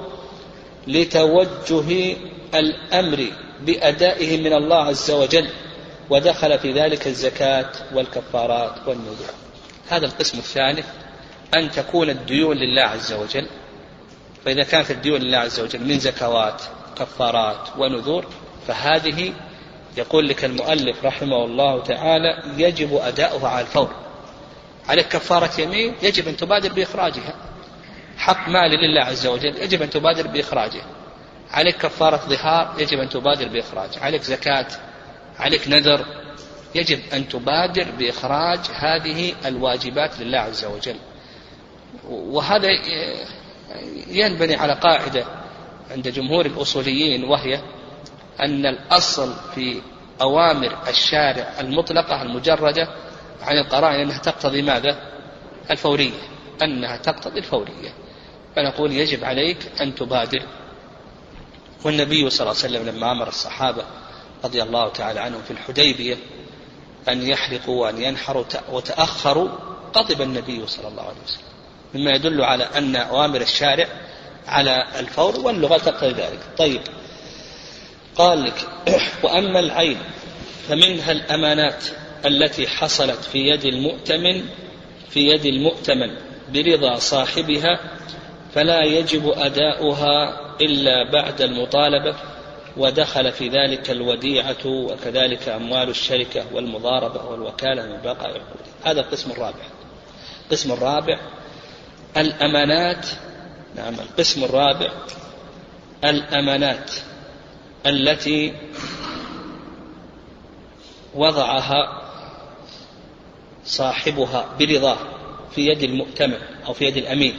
لتوجه 0.88 2.16
الأمر 2.56 3.28
بأدائه 3.62 4.42
من 4.42 4.54
الله 4.54 4.84
عز 4.84 5.12
وجل. 5.12 5.50
ودخل 6.10 6.60
في 6.60 6.72
ذلك 6.72 7.08
الزكاة 7.08 7.72
والكفارات 7.94 8.88
والنذور. 8.88 9.34
هذا 9.90 10.06
القسم 10.06 10.38
الثالث 10.38 10.86
أن 11.54 11.72
تكون 11.72 12.10
الديون 12.10 12.58
لله 12.58 12.82
عز 12.82 13.14
وجل. 13.14 13.48
فإذا 14.46 14.64
كانت 14.64 14.92
الديون 14.92 15.22
لله 15.22 15.38
عز 15.38 15.60
وجل 15.60 15.80
من 15.80 16.00
زكوات 16.00 16.62
كفارات 16.96 17.70
ونذور 17.78 18.26
فهذه 18.68 19.34
يقول 19.98 20.28
لك 20.28 20.46
المؤلف 20.46 21.06
رحمه 21.06 21.46
الله 21.46 21.84
تعالى 21.84 22.44
يجب 22.58 22.96
أداؤها 22.96 23.50
على 23.50 23.62
الفور. 23.62 23.90
عليك 24.90 25.08
كفارة 25.08 25.62
يمين 25.62 25.96
يجب 26.02 26.28
أن 26.28 26.38
تبادر 26.38 26.74
بإخراجها. 26.74 27.34
حق 28.18 28.50
مال 28.50 28.72
لله 28.72 29.02
عز 29.02 29.28
وجل 29.28 29.58
يجب 29.58 29.82
أن 29.82 29.90
تبادر 29.90 30.28
بإخراجه. 30.28 30.82
عليك 31.52 31.78
كفارة 31.78 32.18
ظهار 32.18 32.74
يجب 32.78 33.00
أن 33.00 33.10
تبادر 33.10 33.48
بإخراجه. 33.48 34.00
عليك 34.00 34.22
زكاة 34.22 34.68
عليك 35.40 35.68
نذر. 35.68 36.06
يجب 36.76 37.00
أن 37.14 37.28
تبادر 37.30 37.92
بإخراج 37.92 38.60
هذه 38.74 39.34
الواجبات 39.46 40.20
لله 40.20 40.38
عز 40.38 40.66
وجل. 40.66 40.96
وهذا 42.10 42.68
ينبني 44.08 44.56
على 44.56 44.74
قاعدة 44.74 45.26
عند 45.92 46.08
جمهور 46.08 46.46
الأصوليين 46.46 47.24
وهي 47.24 47.62
أن 48.40 48.66
الأصل 48.66 49.34
في 49.56 49.82
أوامر 50.22 50.78
الشارع 50.88 51.54
المطلقة 51.60 52.22
المجردة 52.22 52.88
عن 53.42 53.58
القرائن 53.58 54.00
أنها 54.00 54.18
تقتضي 54.18 54.62
ماذا؟ 54.62 55.12
الفورية. 55.72 56.22
أنها 56.62 56.98
تقتضي 56.98 57.40
الفورية. 57.40 57.94
فنقول 58.56 58.92
يجب 58.92 59.24
عليك 59.24 59.58
أن 59.82 59.96
تبادر. 59.96 60.42
والنبي 61.86 62.30
صلى 62.30 62.52
الله 62.52 62.62
عليه 62.64 62.78
وسلم 62.78 62.96
لما 62.96 63.12
أمر 63.12 63.28
الصحابة 63.28 63.84
رضي 64.46 64.64
الله 64.64 64.90
تعالى 64.90 65.20
عنهم 65.20 65.42
في 65.42 65.52
الحديبية 65.52 66.18
أن 67.10 67.28
يحرقوا 67.28 67.82
وأن 67.82 68.02
ينحروا 68.02 68.46
وتأخروا 68.72 69.50
غضب 69.98 70.22
النبي 70.22 70.68
صلى 70.68 70.88
الله 70.88 71.04
عليه 71.04 71.22
وسلم. 71.26 71.46
مما 71.94 72.12
يدل 72.12 72.42
على 72.42 72.64
أن 72.64 72.96
أوامر 72.96 73.42
الشارع 73.42 73.88
على 74.48 74.86
الفور 75.00 75.40
واللغة 75.40 75.78
تقتضي 75.78 76.14
ذلك. 76.14 76.40
طيب 76.58 76.82
قال 78.16 78.44
لك 78.44 78.68
وأما 79.24 79.60
العين 79.60 79.98
فمنها 80.70 81.12
الأمانات 81.12 81.84
التي 82.26 82.68
حصلت 82.68 83.24
في 83.24 83.38
يد 83.38 83.66
المؤتمن 83.66 84.46
في 85.10 85.20
يد 85.20 85.46
المؤتمن 85.46 86.18
برضا 86.54 86.96
صاحبها 86.96 87.80
فلا 88.54 88.84
يجب 88.84 89.34
أداؤها 89.38 90.40
إلا 90.62 91.12
بعد 91.12 91.42
المطالبة. 91.42 92.16
ودخل 92.78 93.32
في 93.32 93.50
ذلك 93.50 93.92
الوديعة 93.92 94.66
وكذلك 94.66 95.50
أموال 95.50 95.90
الشركة 95.90 96.46
والمضاربة 96.54 97.26
والوكالة 97.26 97.86
من 97.86 98.02
بقاء 98.02 98.30
عقود. 98.30 98.66
هذا 98.84 99.02
القسم 99.02 99.32
الرابع. 99.32 99.64
القسم 100.46 100.72
الرابع 100.72 101.20
الأمانات. 102.18 103.08
نعم 103.76 103.94
القسم 103.94 104.44
الرابع 104.44 104.92
الأمانات 106.04 106.92
التي 107.86 108.54
وضعها 111.16 112.02
صاحبها 113.66 114.56
برضاه 114.60 114.98
في 115.56 115.68
يد 115.68 115.84
المؤتمن 115.84 116.38
أو 116.66 116.74
في 116.74 116.86
يد 116.86 116.98
الأمين. 116.98 117.36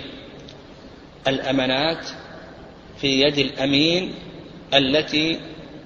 الأمانات 1.29 2.07
في 3.01 3.21
يد 3.21 3.39
الأمين 3.39 4.15
التي 4.75 5.41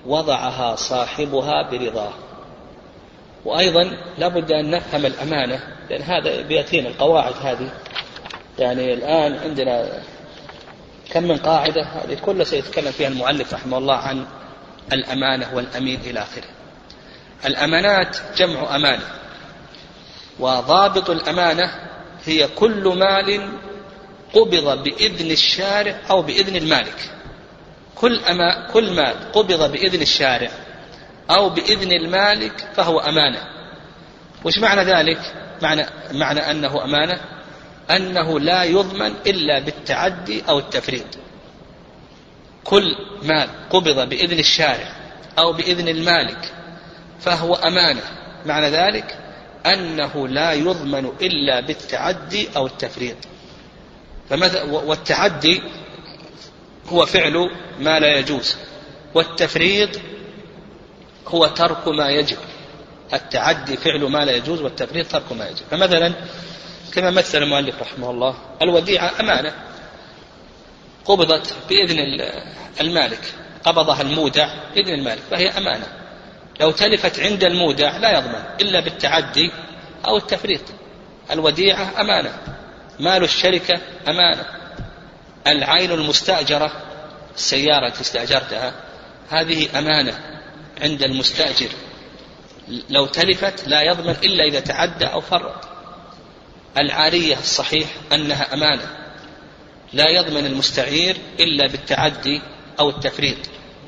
وضعها 0.07 0.77
صاحبها 0.77 1.71
برضاه. 1.71 2.13
وأيضا 3.45 3.91
لابد 4.19 4.53
أن 4.53 4.71
نفهم 4.71 5.07
الأمانة 5.07 5.61
لأن 5.91 6.03
هذا 6.03 6.41
بيأتينا 6.43 6.89
القواعد 6.89 7.35
هذه. 7.43 7.71
يعني 8.59 8.95
الآن 8.95 9.39
عندنا 9.39 10.03
كم 11.11 11.23
من 11.23 11.37
قاعدة 11.37 11.83
هذه 11.83 12.15
كلها 12.25 12.45
سيتكلم 12.45 12.93
فيها 12.93 13.09
المؤلف 13.09 13.55
رحمه 13.55 13.79
الله 13.79 13.97
عن 13.97 14.27
الأمانة 14.93 15.55
والأمين 15.55 16.01
إلى 16.01 16.21
آخره. 16.21 16.49
الأمانات 17.47 18.17
جمع 18.37 18.77
أمانة 18.77 19.05
وضابط 20.41 21.11
الأمانة 21.11 21.71
هي 22.25 22.49
كل 22.49 22.89
مال 22.89 23.49
قبض 24.35 24.83
بإذن 24.83 25.31
الشارع 25.31 25.97
أو 26.11 26.23
بإذن 26.23 26.57
المالك. 26.57 27.11
كل 28.01 28.25
أما 28.25 28.69
كل 28.73 28.93
مال 28.93 29.33
قبض 29.33 29.73
بإذن 29.73 30.03
الشارع 30.03 30.51
أو 31.31 31.49
بإذن 31.49 31.93
المالك 31.93 32.69
فهو 32.75 33.01
أمانة. 33.01 33.43
وش 34.45 34.59
معنى 34.59 34.81
ذلك؟ 34.81 35.21
معنى, 35.63 35.87
معنى 36.13 36.51
أنه 36.51 36.85
أمانة؟ 36.85 37.21
أنه 37.91 38.41
لا 38.41 38.65
يضمن 38.65 39.15
إلا 39.27 39.59
بالتعدي 39.59 40.43
أو 40.49 40.59
التفريط. 40.59 41.19
كل 42.65 42.97
مال 43.23 43.49
قبض 43.71 44.09
بإذن 44.09 44.39
الشارع 44.39 44.93
أو 45.39 45.53
بإذن 45.53 45.89
المالك 45.89 46.53
فهو 47.21 47.55
أمانة. 47.55 48.03
معنى 48.47 48.67
ذلك 48.67 49.19
أنه 49.67 50.29
لا 50.29 50.53
يضمن 50.53 51.13
إلا 51.23 51.61
بالتعدي 51.61 52.49
أو 52.57 52.67
التفريط. 52.67 53.17
والتعدي 54.71 55.63
هو 56.93 57.07
فعل 57.07 57.51
ما 57.79 58.01
لا 58.01 58.19
يجوز 58.19 58.57
والتفريط 59.15 59.91
هو 61.27 61.47
ترك 61.47 61.89
ما 61.89 62.11
يجب. 62.11 62.37
التعدي 63.15 63.77
فعل 63.77 64.05
ما 64.05 64.25
لا 64.25 64.33
يجوز 64.33 64.61
والتفريط 64.61 65.13
ترك 65.13 65.33
ما 65.33 65.49
يجب. 65.49 65.63
فمثلا 65.71 66.15
كما 66.93 67.11
مثل 67.11 67.43
المؤلف 67.43 67.83
رحمه 67.83 68.11
الله 68.11 68.35
الوديعة 68.63 69.13
أمانة 69.21 69.55
قبضت 71.05 71.55
بإذن 71.69 71.99
المالك 72.81 73.35
قبضها 73.65 74.03
المودع 74.03 74.49
بإذن 74.75 74.95
المالك 74.95 75.23
فهي 75.31 75.49
أمانة. 75.49 75.87
لو 76.61 76.71
تلفت 76.71 77.21
عند 77.21 77.45
المودع 77.45 77.97
لا 77.97 78.19
يضمن 78.19 78.43
إلا 78.61 78.81
بالتعدي 78.81 79.51
أو 80.07 80.17
التفريط. 80.17 80.63
الوديعة 81.31 82.01
أمانة 82.01 82.39
مال 83.01 83.25
الشركة 83.25 83.81
أمانة. 84.09 84.60
العين 85.47 85.93
المستأجرة 85.93 86.73
السيارة 87.37 87.87
التي 87.87 88.01
استأجرتها 88.01 88.75
هذه 89.31 89.79
أمانة 89.79 90.19
عند 90.83 91.03
المستأجر. 91.03 91.69
لو 92.89 93.07
تلفت 93.07 93.69
لا 93.69 93.83
يضمن 93.83 94.17
إلا 94.25 94.45
إذا 94.45 94.61
تعدى 94.61 95.05
أو 95.05 95.21
فرط. 95.21 95.69
العارية 96.79 97.37
الصحيح 97.39 97.89
أنها 98.13 98.55
أمانة. 98.55 98.97
لا 99.93 100.09
يضمن 100.09 100.47
المستعير 100.47 101.17
إلا 101.41 101.67
بالتعدي 101.67 102.43
أو 102.81 102.91
التفريط. 102.91 103.39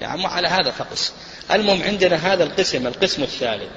يعني 0.01 0.27
على 0.27 0.49
هذا 0.49 0.71
فقس. 0.71 1.12
المهم 1.51 1.83
عندنا 1.83 2.17
هذا 2.17 2.45
القسم 2.45 2.87
القسم 2.87 3.23
الثالث. 3.23 3.71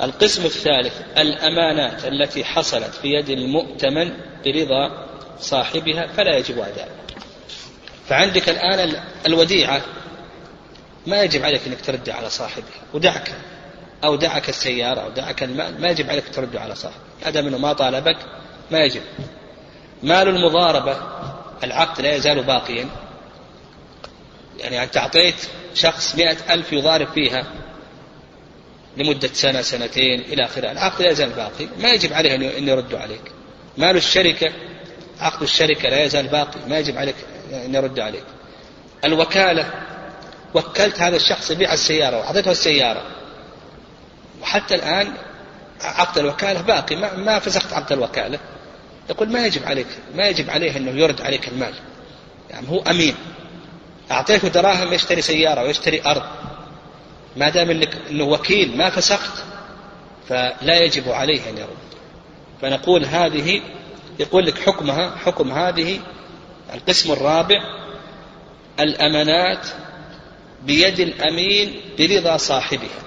القسم 0.00 0.44
الثالث 0.44 0.92
الأمانات 1.18 2.04
التي 2.04 2.44
حصلت 2.44 2.94
في 2.94 3.08
يد 3.08 3.28
المؤتمن 3.28 4.12
برضا 4.46 5.11
صاحبها 5.40 6.06
فلا 6.06 6.36
يجب 6.38 6.58
أداؤها 6.58 7.02
فعندك 8.08 8.48
الآن 8.48 9.02
الوديعة 9.26 9.82
ما 11.06 11.22
يجب 11.22 11.44
عليك 11.44 11.66
أنك 11.66 11.80
ترد 11.80 12.10
على 12.10 12.30
صاحبها. 12.30 12.82
ودعك 12.94 13.32
أو 14.04 14.16
دعك 14.16 14.48
السيارة 14.48 15.00
أو 15.00 15.10
دعك 15.10 15.42
المال 15.42 15.80
ما 15.80 15.88
يجب 15.88 16.10
عليك 16.10 16.24
ترد 16.34 16.56
على 16.56 16.74
صاحبه 16.74 17.02
أدم 17.24 17.46
أنه 17.46 17.58
ما 17.58 17.72
طالبك 17.72 18.16
ما 18.70 18.78
يجب. 18.84 19.02
مال 20.02 20.28
المضاربة 20.28 20.96
العقد 21.64 22.00
لا 22.00 22.14
يزال 22.14 22.42
باقيا. 22.42 22.88
يعني 24.58 24.82
أنت 24.82 24.96
أعطيت 24.96 25.34
شخص 25.74 26.14
مئة 26.16 26.54
ألف 26.54 26.72
يضارب 26.72 27.08
فيها 27.14 27.46
لمدة 28.96 29.28
سنة 29.32 29.62
سنتين 29.62 30.20
إلى 30.20 30.44
آخره. 30.44 30.72
العقد 30.72 31.02
لا 31.02 31.10
يزال 31.10 31.30
باقي. 31.30 31.68
ما 31.78 31.90
يجب 31.90 32.12
عليه 32.12 32.58
أن 32.58 32.68
يرد 32.68 32.94
عليك. 32.94 33.32
مال 33.78 33.96
الشركة 33.96 34.52
عقد 35.22 35.42
الشركة 35.42 35.88
لا 35.88 36.04
يزال 36.04 36.26
باقي 36.26 36.68
ما 36.68 36.78
يجب 36.78 36.98
عليك 36.98 37.14
أن 37.52 37.74
يرد 37.74 38.00
عليك. 38.00 38.24
الوكالة 39.04 39.70
وكلت 40.54 41.00
هذا 41.00 41.16
الشخص 41.16 41.50
يبيع 41.50 41.72
السيارة 41.72 42.18
وأعطيته 42.18 42.50
السيارة. 42.50 43.02
وحتى 44.42 44.74
الآن 44.74 45.12
عقد 45.80 46.18
الوكالة 46.18 46.60
باقي 46.60 46.96
ما, 46.96 47.16
ما 47.16 47.38
فسخت 47.38 47.72
عقد 47.72 47.92
الوكالة. 47.92 48.38
يقول 49.10 49.28
ما 49.28 49.46
يجب 49.46 49.64
عليك 49.66 49.86
ما 50.14 50.28
يجب 50.28 50.50
عليه 50.50 50.76
أنه 50.76 50.90
يرد 50.90 51.20
عليك 51.20 51.48
المال. 51.48 51.74
يعني 52.50 52.68
هو 52.68 52.82
أمين. 52.82 53.14
أعطيته 54.10 54.48
دراهم 54.48 54.92
يشتري 54.92 55.22
سيارة 55.22 55.62
ويشتري 55.62 56.02
أرض. 56.06 56.22
ما 57.36 57.48
دام 57.48 57.70
انك 57.70 57.96
إنه 58.10 58.24
وكيل 58.24 58.76
ما 58.76 58.90
فسخت 58.90 59.44
فلا 60.28 60.78
يجب 60.84 61.08
عليه 61.08 61.50
أن 61.50 61.58
يرد. 61.58 61.76
فنقول 62.62 63.04
هذه 63.04 63.60
يقول 64.18 64.46
لك 64.46 64.58
حكمها 64.58 65.16
حكم 65.16 65.52
هذه 65.52 65.98
القسم 66.74 67.12
الرابع 67.12 67.60
الأمانات 68.80 69.66
بيد 70.62 71.00
الأمين 71.00 71.80
برضا 71.98 72.36
صاحبها. 72.36 73.02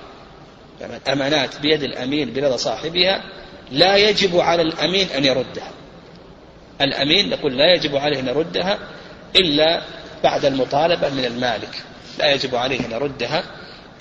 يعني 0.82 0.98
الأمانات 0.98 1.60
بيد 1.60 1.84
الأمين 1.84 2.34
برضا 2.34 2.58
صاحبها 2.58 3.24
لا 3.72 3.98
يجب 3.98 4.40
على 4.40 4.62
الأمين 4.62 5.08
أن 5.18 5.26
يردها. 5.26 5.72
الأمين 6.82 7.30
نقول 7.30 7.58
لا 7.58 7.74
يجب 7.74 7.96
عليه 7.96 8.20
أن 8.20 8.28
يردها 8.28 8.80
إلا 9.36 9.82
بعد 10.24 10.46
المطالبة 10.46 11.10
من 11.10 11.26
المالك. 11.26 11.84
لا 12.20 12.34
يجب 12.34 12.56
عليه 12.56 12.80
أن 12.80 12.92
يردها 12.92 13.44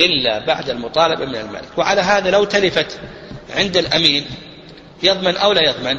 إلا 0.00 0.46
بعد 0.46 0.70
المطالبة 0.70 1.24
من 1.24 1.36
المالك. 1.36 1.78
وعلى 1.78 2.00
هذا 2.00 2.30
لو 2.30 2.44
تلفت 2.44 2.98
عند 3.56 3.76
الأمين 3.76 4.26
يضمن 5.02 5.36
أو 5.36 5.52
لا 5.52 5.62
يضمن؟ 5.70 5.98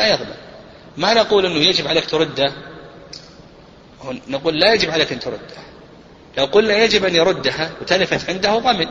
لا 0.00 0.06
يضمن 0.06 0.36
ما 0.96 1.14
نقول 1.14 1.46
أنه 1.46 1.58
يجب 1.58 1.88
عليك 1.88 2.04
ترده 2.04 2.52
نقول 4.28 4.60
لا 4.60 4.74
يجب 4.74 4.90
عليك 4.90 5.12
أن 5.12 5.20
ترده 5.20 5.60
لو 6.38 6.44
قلنا 6.44 6.76
يجب 6.76 7.04
أن 7.04 7.14
يردها 7.14 7.70
وتلفت 7.80 8.30
عنده 8.30 8.58
ضمن. 8.58 8.86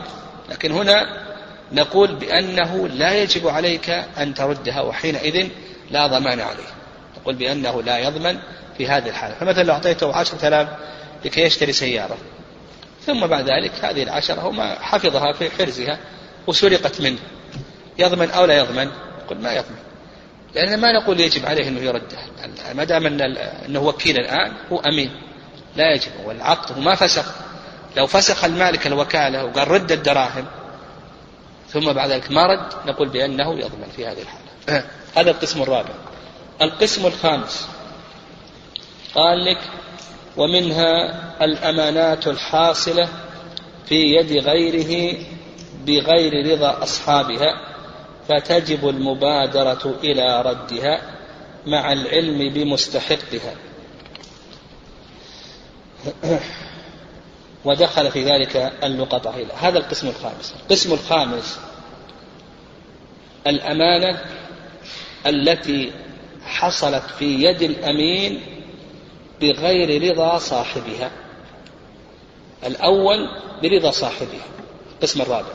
لكن 0.48 0.72
هنا 0.72 1.26
نقول 1.72 2.14
بأنه 2.14 2.88
لا 2.88 3.22
يجب 3.22 3.48
عليك 3.48 3.90
أن 3.90 4.34
تردها 4.34 4.80
وحينئذ 4.80 5.48
لا 5.90 6.06
ضمان 6.06 6.40
عليه. 6.40 6.70
نقول 7.20 7.34
بأنه 7.34 7.82
لا 7.82 7.98
يضمن 7.98 8.38
في 8.78 8.88
هذه 8.88 9.08
الحالة. 9.08 9.34
فمثلا 9.34 9.62
لو 9.62 9.74
أعطيته 9.74 10.16
عشرة 10.16 10.48
آلاف 10.48 10.68
لكي 11.24 11.40
يشتري 11.40 11.72
سيارة. 11.72 12.16
ثم 13.06 13.26
بعد 13.26 13.50
ذلك 13.50 13.72
هذه 13.82 14.02
العشرة 14.02 14.40
هو 14.40 14.50
ما 14.50 14.78
حفظها 14.80 15.32
في 15.32 15.50
حرزها 15.50 15.98
وسرقت 16.46 17.00
منه. 17.00 17.18
يضمن 17.98 18.30
أو 18.30 18.44
لا 18.44 18.58
يضمن؟ 18.58 18.90
يقول 19.24 19.38
ما 19.38 19.52
يضمن. 19.52 19.89
لأن 20.54 20.80
ما 20.80 20.92
نقول 20.92 21.20
يجب 21.20 21.46
عليه 21.46 21.68
أنه 21.68 21.80
يردها 21.80 22.26
ما 22.74 22.84
دام 22.84 23.06
أنه 23.66 23.80
وكيل 23.80 24.18
الآن 24.18 24.52
هو 24.72 24.78
أمين. 24.78 25.10
لا 25.76 25.94
يجب. 25.94 26.10
والعقد 26.24 26.76
هو 26.76 26.80
ما 26.80 26.94
فسخ 26.94 27.24
لو 27.96 28.06
فسخ 28.06 28.44
المالك 28.44 28.86
الوكالة 28.86 29.44
وقال 29.44 29.68
رد 29.68 29.92
الدراهم 29.92 30.44
ثم 31.68 31.92
بعد 31.92 32.10
ذلك 32.10 32.30
ما 32.30 32.46
رد 32.46 32.72
نقول 32.86 33.08
بأنه 33.08 33.58
يضمن 33.58 33.88
في 33.96 34.06
هذه 34.06 34.18
الحالة. 34.22 34.84
هذا 35.16 35.30
القسم 35.30 35.62
الرابع. 35.62 35.94
القسم 36.62 37.06
الخامس. 37.06 37.68
قال 39.14 39.44
لك 39.44 39.60
ومنها 40.36 41.14
الأمانات 41.44 42.26
الحاصلة 42.26 43.08
في 43.86 43.94
يد 43.94 44.32
غيره 44.32 45.18
بغير 45.86 46.52
رضا 46.52 46.82
أصحابها. 46.82 47.69
فتجب 48.30 48.88
المبادرة 48.88 49.94
إلى 50.04 50.42
ردها 50.42 51.00
مع 51.66 51.92
العلم 51.92 52.52
بمستحقها. 52.52 53.54
ودخل 57.64 58.10
في 58.10 58.24
ذلك 58.24 58.72
اللقطة 58.82 59.34
هذا 59.58 59.78
القسم 59.78 60.08
الخامس. 60.08 60.54
القسم 60.62 60.92
الخامس 60.92 61.58
الأمانة 63.46 64.20
التي 65.26 65.92
حصلت 66.44 67.04
في 67.18 67.44
يد 67.44 67.62
الأمين 67.62 68.40
بغير 69.40 70.10
رضا 70.10 70.38
صاحبها. 70.38 71.10
الأول 72.66 73.28
برضا 73.62 73.90
صاحبها. 73.90 74.46
القسم 74.96 75.22
الرابع. 75.22 75.52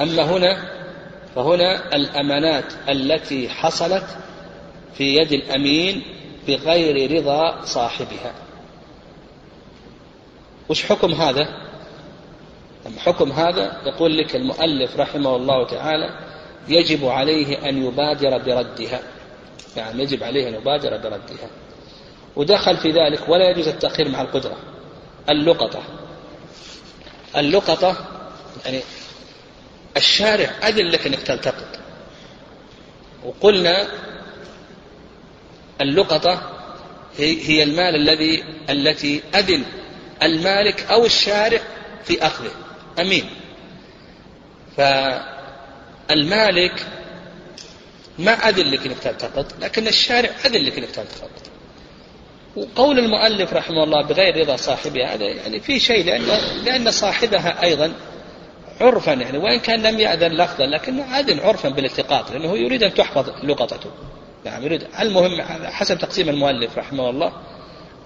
أما 0.00 0.22
هنا 0.22 0.81
فهنا 1.34 1.96
الأمانات 1.96 2.72
التي 2.88 3.48
حصلت 3.48 4.04
في 4.94 5.16
يد 5.16 5.32
الأمين 5.32 6.02
بغير 6.48 7.12
رضا 7.16 7.64
صاحبها. 7.64 8.34
وش 10.68 10.84
حكم 10.84 11.12
هذا؟ 11.12 11.48
حكم 12.98 13.32
هذا؟ 13.32 13.80
يقول 13.86 14.18
لك 14.18 14.36
المؤلف 14.36 14.96
رحمه 14.96 15.36
الله 15.36 15.66
تعالى 15.66 16.18
يجب 16.68 17.04
عليه 17.04 17.68
أن 17.68 17.86
يبادر 17.86 18.38
بردها. 18.38 19.00
يعني 19.76 20.02
يجب 20.02 20.22
عليه 20.22 20.48
أن 20.48 20.54
يبادر 20.54 20.96
بردها. 20.96 21.50
ودخل 22.36 22.76
في 22.76 22.90
ذلك 22.90 23.28
ولا 23.28 23.50
يجوز 23.50 23.68
التأخير 23.68 24.08
مع 24.08 24.22
القدرة. 24.22 24.56
اللقطة. 25.28 25.82
اللقطة 27.36 27.96
يعني 28.64 28.80
الشارع 29.96 30.50
أذن 30.68 30.86
لك 30.86 31.06
أنك 31.06 31.22
تلتقط. 31.22 31.78
وقلنا 33.24 33.88
اللقطة 35.80 36.58
هي 37.18 37.62
المال 37.62 37.96
الذي 37.96 38.44
التي 38.70 39.22
أذن 39.34 39.64
المالك 40.22 40.82
أو 40.82 41.06
الشارع 41.06 41.60
في 42.04 42.26
أخذه. 42.26 42.52
أمين. 42.98 43.30
فالمالك 46.08 46.86
ما 48.18 48.32
أذن 48.32 48.70
لك 48.70 48.86
أنك 48.86 48.98
تلتقط 48.98 49.54
لكن 49.60 49.88
الشارع 49.88 50.30
أذن 50.44 50.64
لك 50.64 50.78
أنك 50.78 50.90
تلتقط. 50.90 51.52
وقول 52.56 52.98
المؤلف 52.98 53.52
رحمه 53.52 53.84
الله 53.84 54.02
بغير 54.02 54.40
رضا 54.40 54.56
صاحبها 54.56 55.14
هذا 55.14 55.24
يعني 55.24 55.60
في 55.60 55.80
شيء 55.80 56.04
لأن 56.04 56.22
لأن 56.64 56.90
صاحبها 56.90 57.62
أيضا 57.62 57.92
عرفا 58.82 59.12
يعني 59.12 59.38
وإن 59.38 59.58
كان 59.58 59.82
لم 59.82 60.00
يأذن 60.00 60.32
لفظا 60.32 60.66
لكنه 60.66 61.18
أذن 61.18 61.40
عرفا 61.40 61.68
بالالتقاط 61.68 62.30
لأنه 62.30 62.58
يريد 62.58 62.82
أن 62.82 62.94
تحفظ 62.94 63.30
لقطته 63.44 63.90
نعم 64.44 64.62
يريد. 64.62 64.86
المهم 65.00 65.42
حسب 65.64 65.98
تقسيم 65.98 66.28
المؤلف 66.28 66.78
رحمه 66.78 67.10
الله 67.10 67.32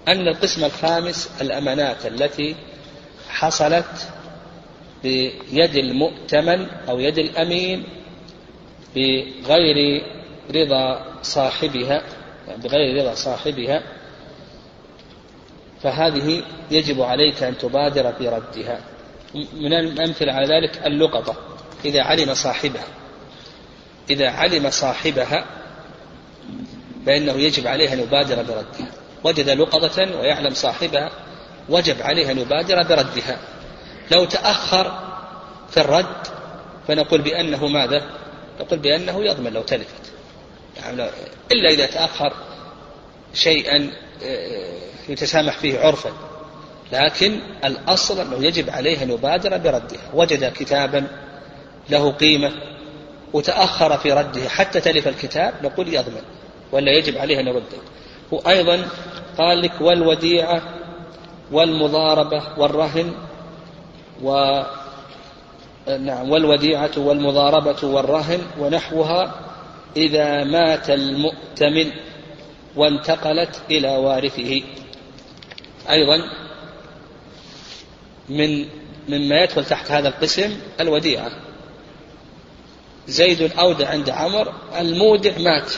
أن 0.07 0.27
القسم 0.27 0.65
الخامس 0.65 1.29
الأمانات 1.41 2.05
التي 2.05 2.55
حصلت 3.29 4.09
بيد 5.03 5.75
المؤتمن 5.75 6.67
أو 6.89 6.99
يد 6.99 7.17
الأمين 7.17 7.83
بغير 8.95 10.03
رضا 10.55 11.05
صاحبها 11.21 12.01
بغير 12.63 13.01
رضا 13.01 13.13
صاحبها 13.13 13.83
فهذه 15.81 16.43
يجب 16.71 17.01
عليك 17.01 17.43
أن 17.43 17.57
تبادر 17.57 18.13
في 18.13 18.29
ردها. 18.29 18.79
من 19.35 19.73
الأمثلة 19.73 20.33
على 20.33 20.45
ذلك 20.45 20.87
اللقطة. 20.87 21.35
إذا 21.85 22.03
علم 22.03 22.33
صاحبها 22.33 22.87
إذا 24.09 24.29
علم 24.29 24.69
صاحبها 24.69 25.45
فإنه 27.05 27.33
يجب 27.33 27.67
عليه 27.67 27.93
أن 27.93 27.99
يبادر 27.99 28.35
بردها. 28.35 28.91
وجد 29.23 29.49
لقطة 29.49 30.19
ويعلم 30.19 30.53
صاحبها 30.53 31.11
وجب 31.69 32.01
عليه 32.01 32.31
أن 32.31 32.37
يبادر 32.37 32.83
بردها. 32.83 33.39
لو 34.11 34.25
تأخر 34.25 34.99
في 35.69 35.77
الرد 35.81 36.27
فنقول 36.87 37.21
بأنه 37.21 37.67
ماذا؟ 37.67 38.03
نقول 38.59 38.79
بأنه 38.79 39.25
يضمن 39.25 39.53
لو 39.53 39.61
تلفت. 39.61 40.11
يعني 40.77 41.09
إلا 41.51 41.69
إذا 41.69 41.85
تأخر 41.85 42.33
شيئا 43.33 43.91
آه، 44.23 44.77
يتسامح 45.09 45.57
فيه 45.57 45.79
عرفا. 45.79 46.11
لكن 46.91 47.39
الأصل 47.65 48.19
أنه 48.19 48.45
يجب 48.45 48.69
عليه 48.69 49.03
أن 49.03 49.11
يبادر 49.11 49.57
بردها. 49.57 50.11
وجد 50.13 50.53
كتابا 50.53 51.07
له 51.89 52.11
قيمة 52.11 52.51
وتأخر 53.33 53.97
في 53.97 54.11
رده 54.11 54.49
حتى 54.49 54.79
تلف 54.79 55.07
الكتاب 55.07 55.53
نقول 55.63 55.93
يضمن 55.93 56.21
ولا 56.71 56.91
يجب 56.91 57.17
عليه 57.17 57.39
أن 57.39 57.47
يرده 57.47 57.77
وأيضا 58.31 58.87
قال 59.37 59.61
لك 59.61 59.81
والوديعة 59.81 60.61
والمضاربة 61.51 62.43
والرهن 62.57 63.11
و 64.23 64.61
نعم 65.99 66.29
والوديعة 66.29 66.91
والمضاربة 66.97 67.87
والرهن 67.87 68.41
ونحوها 68.59 69.35
إذا 69.97 70.43
مات 70.43 70.89
المؤتمن 70.89 71.91
وانتقلت 72.75 73.61
إلى 73.71 73.97
وارثه. 73.97 74.61
أيضا 75.89 76.46
من 78.29 78.65
مما 79.09 79.43
يدخل 79.43 79.65
تحت 79.65 79.91
هذا 79.91 80.07
القسم 80.07 80.59
الوديعة. 80.79 81.31
زيد 83.07 83.51
أودع 83.59 83.89
عند 83.89 84.09
عمر 84.09 84.53
المودع 84.79 85.37
مات. 85.37 85.71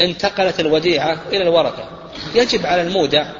انتقلت 0.00 0.60
الوديعة 0.60 1.18
إلى 1.32 1.42
الورثة 1.42 1.88
يجب 2.34 2.66
على 2.66 2.82
المودع 2.82 3.32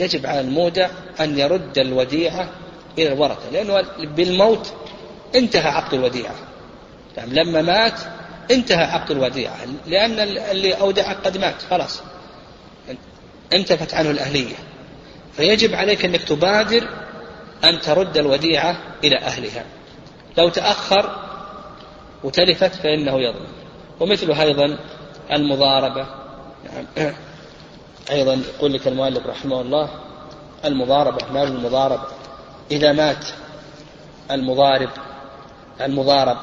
يجب 0.00 0.26
على 0.26 0.40
المودع 0.40 0.90
أن 1.20 1.38
يرد 1.38 1.78
الوديعة 1.78 2.50
إلى 2.98 3.12
الورثة 3.12 3.50
لأنه 3.52 3.84
بالموت 3.98 4.72
انتهى 5.34 5.70
عقد 5.70 5.94
الوديعة. 5.94 6.34
يعني 7.16 7.34
لما 7.34 7.62
مات 7.62 8.00
انتهى 8.50 8.84
عقد 8.84 9.10
الوديعة 9.10 9.56
لأن 9.86 10.20
اللي 10.50 10.72
أودع 10.72 11.12
قد 11.12 11.38
مات 11.38 11.62
خلاص. 11.70 12.02
انتفت 13.52 13.94
عنه 13.94 14.10
الأهلية. 14.10 14.54
فيجب 15.36 15.74
عليك 15.74 16.04
أنك 16.04 16.22
تبادر 16.22 16.88
أن 17.64 17.80
ترد 17.80 18.16
الوديعة 18.16 18.76
إلى 19.04 19.18
أهلها. 19.18 19.64
لو 20.38 20.48
تأخر 20.48 21.16
وتلفت 22.24 22.74
فإنه 22.74 23.20
يضمن 23.20 23.46
ومثل 24.00 24.32
أيضا 24.32 24.78
المضاربة. 25.32 26.06
يعني 26.64 26.86
أيضا 28.10 28.42
يقول 28.56 28.72
لك 28.72 28.88
المؤلف 28.88 29.26
رحمه 29.26 29.60
الله 29.60 29.90
المضاربة 30.64 31.32
مال 31.32 31.48
المضاربة؟ 31.48 32.06
إذا 32.70 32.92
مات 32.92 33.26
المضارب 34.30 34.90
المضارب 35.80 36.36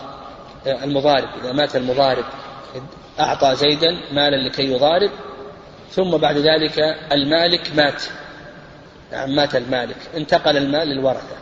المضارب 0.68 1.30
إذا 1.44 1.52
مات 1.52 1.76
المضارب 1.76 2.26
أعطى 3.20 3.56
زيدا 3.56 3.92
مالا 4.12 4.50
لكي 4.50 4.64
يضارب 4.64 5.12
ثم 5.92 6.18
بعد 6.18 6.38
ذلك 6.38 6.80
المالك 7.12 7.76
مات. 7.76 8.04
نعم 9.12 9.36
مات 9.36 9.56
المالك. 9.56 9.98
انتقل 10.18 10.58
المال 10.58 10.88
للورثة. 10.88 11.38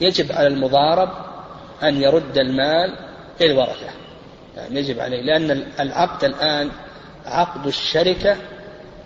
يجب 0.00 0.32
على 0.32 0.46
المضارب 0.46 1.10
أن 1.82 2.02
يرد 2.02 2.38
المال 2.38 2.96
للورثة. 3.40 3.90
يعني 4.56 4.80
يجب 4.80 5.00
عليه. 5.00 5.22
لأن 5.22 5.64
العقد 5.80 6.24
الآن 6.24 6.70
عقد 7.26 7.66
الشركة 7.66 8.36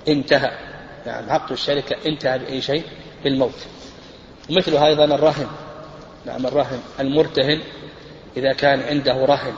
انتهى. 0.09 0.51
نعم 1.07 1.31
عقد 1.31 1.53
الشركة 1.53 1.97
انتهى 2.07 2.39
بأي 2.39 2.61
شيء؟ 2.61 2.83
بالموت. 3.25 3.67
مثل 4.51 4.77
أيضا 4.77 5.05
الرهن. 5.05 5.47
نعم 6.27 6.47
الرهن 6.47 6.81
المرتهن 7.01 7.61
إذا 8.37 8.53
كان 8.53 8.81
عنده 8.81 9.25
رهن. 9.25 9.55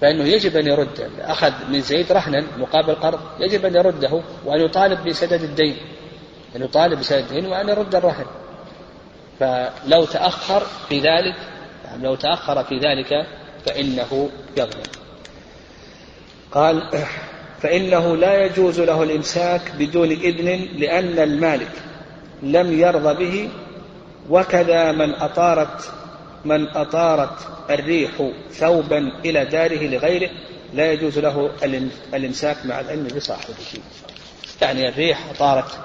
فإنه 0.00 0.24
يجب 0.24 0.56
أن 0.56 0.66
يرد 0.66 1.10
أخذ 1.20 1.52
من 1.68 1.80
زيد 1.80 2.12
رهنا 2.12 2.44
مقابل 2.58 2.94
قرض. 2.94 3.20
يجب 3.40 3.64
أن 3.66 3.74
يرده 3.74 4.22
وأن 4.44 4.60
يطالب 4.60 5.08
بسدد 5.08 5.42
الدين. 5.42 5.76
أن 6.56 6.62
يطالب 6.62 6.98
بسدد 6.98 7.18
الدين 7.18 7.46
وأن 7.46 7.68
يرد 7.68 7.94
الرهن. 7.94 8.26
فلو 9.40 10.04
تأخر 10.04 10.62
في 10.88 10.98
ذلك 10.98 11.34
يعني 11.84 12.04
لو 12.04 12.14
تأخر 12.14 12.64
في 12.64 12.78
ذلك 12.78 13.26
فإنه 13.66 14.30
يظلم. 14.56 14.82
قال 16.52 16.88
فإنه 17.60 18.16
لا 18.16 18.44
يجوز 18.44 18.80
له 18.80 19.02
الإمساك 19.02 19.72
بدون 19.78 20.10
إذن 20.10 20.68
لأن 20.78 21.18
المالك 21.18 21.72
لم 22.42 22.80
يرضى 22.80 23.24
به 23.24 23.50
وكذا 24.30 24.92
من 24.92 25.14
أطارت 25.14 25.92
من 26.44 26.68
أطارت 26.68 27.38
الريح 27.70 28.10
ثوبا 28.50 29.12
إلى 29.24 29.44
داره 29.44 29.86
لغيره 29.86 30.30
لا 30.74 30.92
يجوز 30.92 31.18
له 31.18 31.50
الإمساك 32.14 32.56
مع 32.64 32.80
العلم 32.80 33.08
بصاحبه. 33.16 33.54
يعني 34.62 34.88
الريح 34.88 35.30
أطارت 35.30 35.78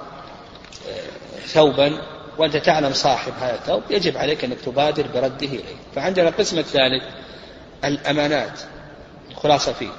ثوبا 1.46 2.02
وأنت 2.38 2.56
تعلم 2.56 2.92
صاحب 2.92 3.32
هذا 3.40 3.54
الثوب 3.54 3.82
يجب 3.90 4.16
عليك 4.16 4.44
أنك 4.44 4.60
تبادر 4.60 5.06
برده 5.14 5.46
إليه. 5.46 5.76
فعندنا 5.94 6.28
القسم 6.28 6.58
الثالث 6.58 7.02
الأمانات 7.84 8.60
الخلاصة 9.30 9.72
فيه 9.72 9.90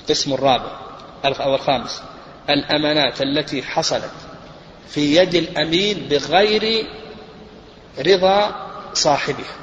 القسم 0.00 0.32
الرابع 0.32 0.70
أو 1.24 1.54
الخامس 1.54 2.02
الأمانات 2.50 3.22
التي 3.22 3.62
حصلت 3.62 4.12
في 4.88 5.16
يد 5.16 5.34
الأمين 5.34 6.08
بغير 6.10 6.86
رضا 7.98 8.54
صاحبها. 8.94 9.56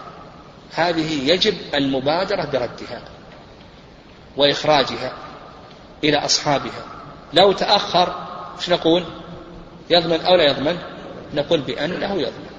هذه 0.74 1.32
يجب 1.32 1.58
المبادرة 1.74 2.46
بردها 2.46 3.02
وإخراجها 4.38 5.14
إلى 6.04 6.18
أصحابها. 6.18 6.86
لو 7.34 7.52
تأخر 7.52 8.28
إيش 8.58 8.70
نقول؟ 8.70 9.06
يضمن 9.90 10.22
أو 10.22 10.36
لا 10.36 10.44
يضمن؟ 10.44 10.78
نقول 11.34 11.62
بأنه 11.62 12.14
يضمن. 12.14 12.50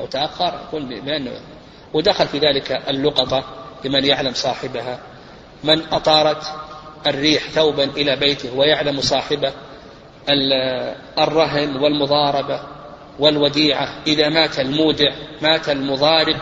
لو 0.00 0.06
تأخر 0.06 0.54
نقول 0.66 0.82
بأنه 0.84 1.30
يضمن. 1.30 1.54
ودخل 1.92 2.26
في 2.26 2.38
ذلك 2.38 2.82
اللقطة 2.88 3.44
لمن 3.84 4.04
يعلم 4.04 4.32
صاحبها. 4.34 4.98
من 5.64 5.82
أطارت 5.92 6.42
الريح 7.06 7.42
ثوبا 7.42 7.84
إلى 7.84 8.16
بيته 8.16 8.54
ويعلم 8.56 9.00
صاحبه 9.00 9.52
الرهن 11.18 11.76
والمضاربة 11.76 12.60
والوديعة. 13.18 13.88
إذا 14.06 14.28
مات 14.28 14.60
المودع 14.60 15.12
مات 15.42 15.68
المضارب 15.68 16.36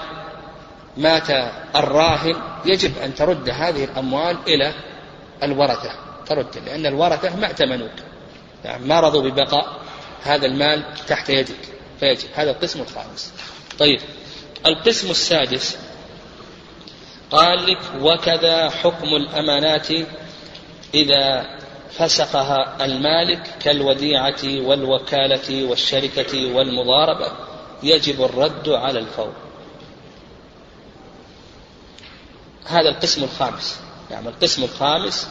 مات 0.96 1.30
الراهن 1.76 2.34
يجب 2.64 2.98
أن 2.98 3.14
ترد 3.14 3.50
هذه 3.50 3.84
الأموال 3.84 4.36
إلى 4.48 4.72
الورثة. 5.42 5.90
ترد 6.26 6.58
لأن 6.66 6.86
الورثة 6.86 7.36
ما 7.36 7.46
ائتمنوك. 7.46 7.92
يعني 8.64 8.86
ما 8.86 9.00
رضوا 9.00 9.22
ببقاء 9.22 9.81
هذا 10.24 10.46
المال 10.46 10.82
تحت 11.08 11.28
يدك 11.28 11.72
فيجب. 12.00 12.28
هذا 12.35 12.50
القسم 12.50 12.80
الخامس. 12.80 13.32
طيب 13.78 14.00
القسم 14.66 15.11
السادس. 15.11 15.76
قال 17.30 17.66
لك 17.66 17.80
وكذا 18.00 18.70
حكم 18.70 19.06
الأمانات 19.06 19.88
إذا 20.94 21.46
فسخها 21.90 22.85
المالك 22.85 23.50
كالوديعة 23.61 24.44
والوكالة 24.44 25.64
والشركة 25.64 26.54
والمضاربة. 26.54 27.32
يجب 27.82 28.24
الرد 28.24 28.68
على 28.68 28.98
الفور. 28.98 29.32
هذا 32.66 32.88
القسم 32.88 33.24
الخامس. 33.24 33.80
نعم 34.11 34.28
القسم 34.28 34.62
الخامس. 34.64 35.28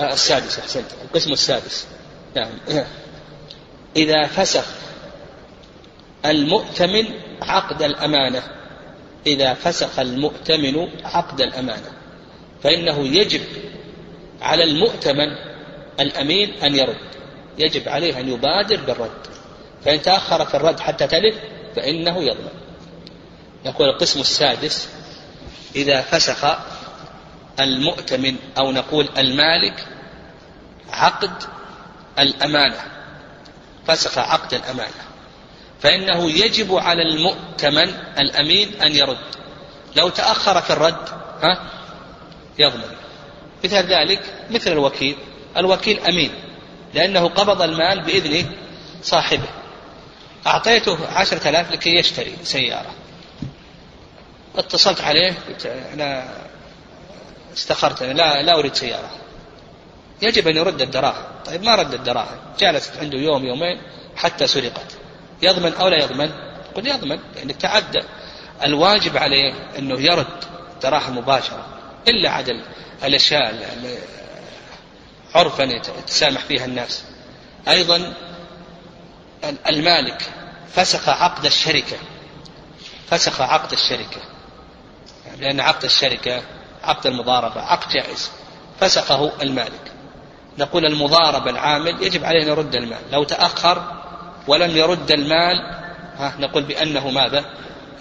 آه 0.00 0.12
السادس 0.12 0.58
أحسنت. 0.58 0.86
القسم 1.04 1.32
السادس. 1.32 1.86
نعم. 2.36 2.50
إذا 3.96 4.26
فسخ 4.26 4.64
المؤتمن 6.26 7.04
عقد 7.42 7.82
الأمانة. 7.82 8.42
إذا 9.26 9.54
فسخ 9.54 9.98
المؤتمن 9.98 10.88
عقد 11.04 11.40
الأمانة. 11.40 11.92
فإنه 12.62 12.98
يجب 12.98 13.40
على 14.42 14.64
المؤتمن 14.64 15.28
الأمين 16.00 16.52
أن 16.62 16.74
يرد. 16.74 16.96
يجب 17.58 17.88
عليه 17.88 18.20
أن 18.20 18.28
يبادر 18.28 18.76
بالرد. 18.76 19.26
فإن 19.84 20.02
تأخر 20.02 20.44
في 20.44 20.54
الرد 20.54 20.80
حتى 20.80 21.06
تلف 21.06 21.36
فإنه 21.76 22.22
يضمن. 22.22 22.52
يقول 23.64 23.88
القسم 23.88 24.20
السادس 24.20 24.88
إذا 25.76 26.00
فسخ 26.00 26.56
المؤتمن 27.60 28.36
أو 28.58 28.72
نقول 28.72 29.08
المالك 29.18 29.86
عقد 30.90 31.30
الأمانة. 32.18 33.01
فسخ 33.86 34.18
عقد 34.18 34.54
الأمانة. 34.54 35.04
فإنه 35.80 36.30
يجب 36.30 36.74
على 36.74 37.02
المؤتمن 37.02 37.94
الأمين 38.18 38.82
أن 38.82 38.96
يرد. 38.96 39.18
لو 39.96 40.08
تأخر 40.08 40.62
في 40.62 40.72
الرد 40.72 41.08
ها 41.42 41.58
يضمن 42.58 42.96
مثل 43.64 43.76
ذلك 43.76 44.22
مثل 44.50 44.72
الوكيل. 44.72 45.16
الوكيل 45.56 46.00
أمين 46.00 46.30
لأنه 46.94 47.28
قبض 47.28 47.62
المال 47.62 48.02
بإذن 48.02 48.52
صاحبه. 49.02 49.48
أعطيته 50.46 50.98
عشرة 51.14 51.48
آلاف 51.48 51.72
لكي 51.72 51.90
يشتري 51.96 52.36
سيارة. 52.44 52.94
اتصلت 54.56 55.00
عليه 55.00 55.34
قلت 55.48 55.66
أنا 55.66 56.28
استخرت 57.56 58.02
لا, 58.02 58.42
لا 58.42 58.58
أريد 58.58 58.74
سيارة. 58.74 59.10
يجب 60.22 60.48
أن 60.48 60.56
يرد 60.56 60.82
الدراهم. 60.82 61.24
طيب 61.46 61.62
ما 61.62 61.74
رد 61.74 61.94
الدراهم؟ 61.94 62.38
جلست 62.58 62.96
عنده 62.96 63.18
يوم 63.18 63.44
يومين 63.44 63.82
حتى 64.16 64.46
سرقت. 64.46 64.96
يضمن 65.42 65.72
أو 65.74 65.88
لا 65.88 66.04
يضمن؟ 66.04 66.30
قل 66.74 66.86
يضمن 66.86 67.18
لأنك 67.34 67.56
تعدى. 67.56 68.00
الواجب 68.64 69.16
عليه 69.16 69.52
أنه 69.78 70.00
يرد 70.00 70.44
دراهم 70.82 71.18
مباشرة 71.18 71.66
إلا 72.08 72.30
عدل 72.30 72.64
الأشياء 73.04 73.78
عرفا 75.34 75.62
يتسامح 75.62 76.40
فيها 76.40 76.64
الناس. 76.64 77.04
أيضا 77.68 78.14
المالك 79.68 80.22
فسخ 80.74 81.08
عقد 81.08 81.44
الشركة. 81.44 81.96
فسخ 83.06 83.40
عقد 83.40 83.72
الشركة. 83.72 84.20
لأن 85.38 85.60
عقد 85.60 85.84
الشركة 85.84 86.42
عقد 86.82 87.06
المضاربة 87.06 87.60
عقد 87.60 87.92
جائز. 87.92 88.30
فسخه 88.80 89.32
المالك. 89.42 89.91
نقول 90.58 90.86
المضاربة 90.86 91.50
العامل 91.50 92.02
يجب 92.02 92.24
عليه 92.24 92.42
أن 92.42 92.48
يرد 92.48 92.74
المال. 92.74 92.98
لو 93.12 93.24
تأخر 93.24 94.02
ولم 94.46 94.76
يرد 94.76 95.10
المال 95.10 95.56
ها 96.16 96.34
نقول 96.38 96.62
بأنه 96.62 97.10
ماذا؟ 97.10 97.44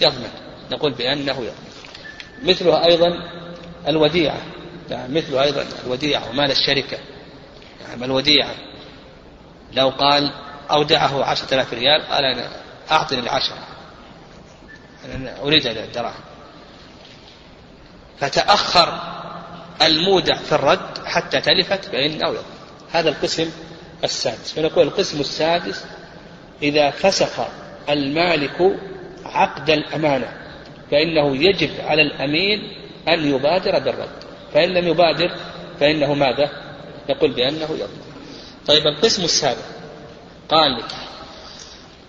يضمن. 0.02 0.30
نقول 0.72 0.94
بأنه 0.94 1.32
يضمن. 1.32 1.72
مثلها 2.44 2.86
أيضا 2.86 3.08
الوديعة. 3.88 4.42
يعني 4.90 5.14
مثله 5.14 5.44
أيضا 5.44 5.66
الوديعة 5.86 6.30
ومال 6.30 6.52
الشركة. 6.52 6.98
يعني 7.82 8.06
الوديعة؟ 8.06 8.56
لو 9.74 9.90
قال 9.90 10.34
أودعه 10.72 11.24
عشرة 11.24 11.54
آلاف 11.54 11.74
ريال 11.74 12.02
قال 12.02 12.26
أنا 12.26 12.50
أعطني 12.92 13.20
العشرة 13.20 13.68
أنا 15.06 15.42
أريد 15.42 15.68
الدراهم. 15.68 16.22
فتأخر 18.20 19.21
المودع 19.82 20.36
في 20.36 20.52
الرد 20.52 20.98
حتى 21.06 21.42
تلفت 21.42 21.86
فإنه 21.86 22.28
يضمن 22.28 22.44
هذا 22.92 23.10
القسم 23.10 23.50
السادس. 24.04 24.52
فنقول 24.52 24.88
القسم 24.88 25.20
السادس 25.20 25.86
إذا 26.64 26.90
فسخ 26.90 27.40
المالك 27.90 28.80
عقد 29.26 29.70
الأمانة 29.70 30.34
فإنه 30.92 31.38
يجب 31.38 31.70
على 31.86 32.02
الأمين 32.02 32.60
أن 33.08 33.36
يبادر 33.36 33.80
بالرد. 33.80 34.24
فإن 34.54 34.70
لم 34.70 34.88
يبادر 34.88 35.36
فإنه 35.80 36.14
ماذا؟ 36.14 36.50
يقول 37.10 37.32
بأنه 37.32 37.70
يضمن 37.72 38.02
طيب 38.68 38.88
القسم 38.88 39.24
السابع. 39.24 39.62
قال 40.50 40.78
لك 40.78 40.96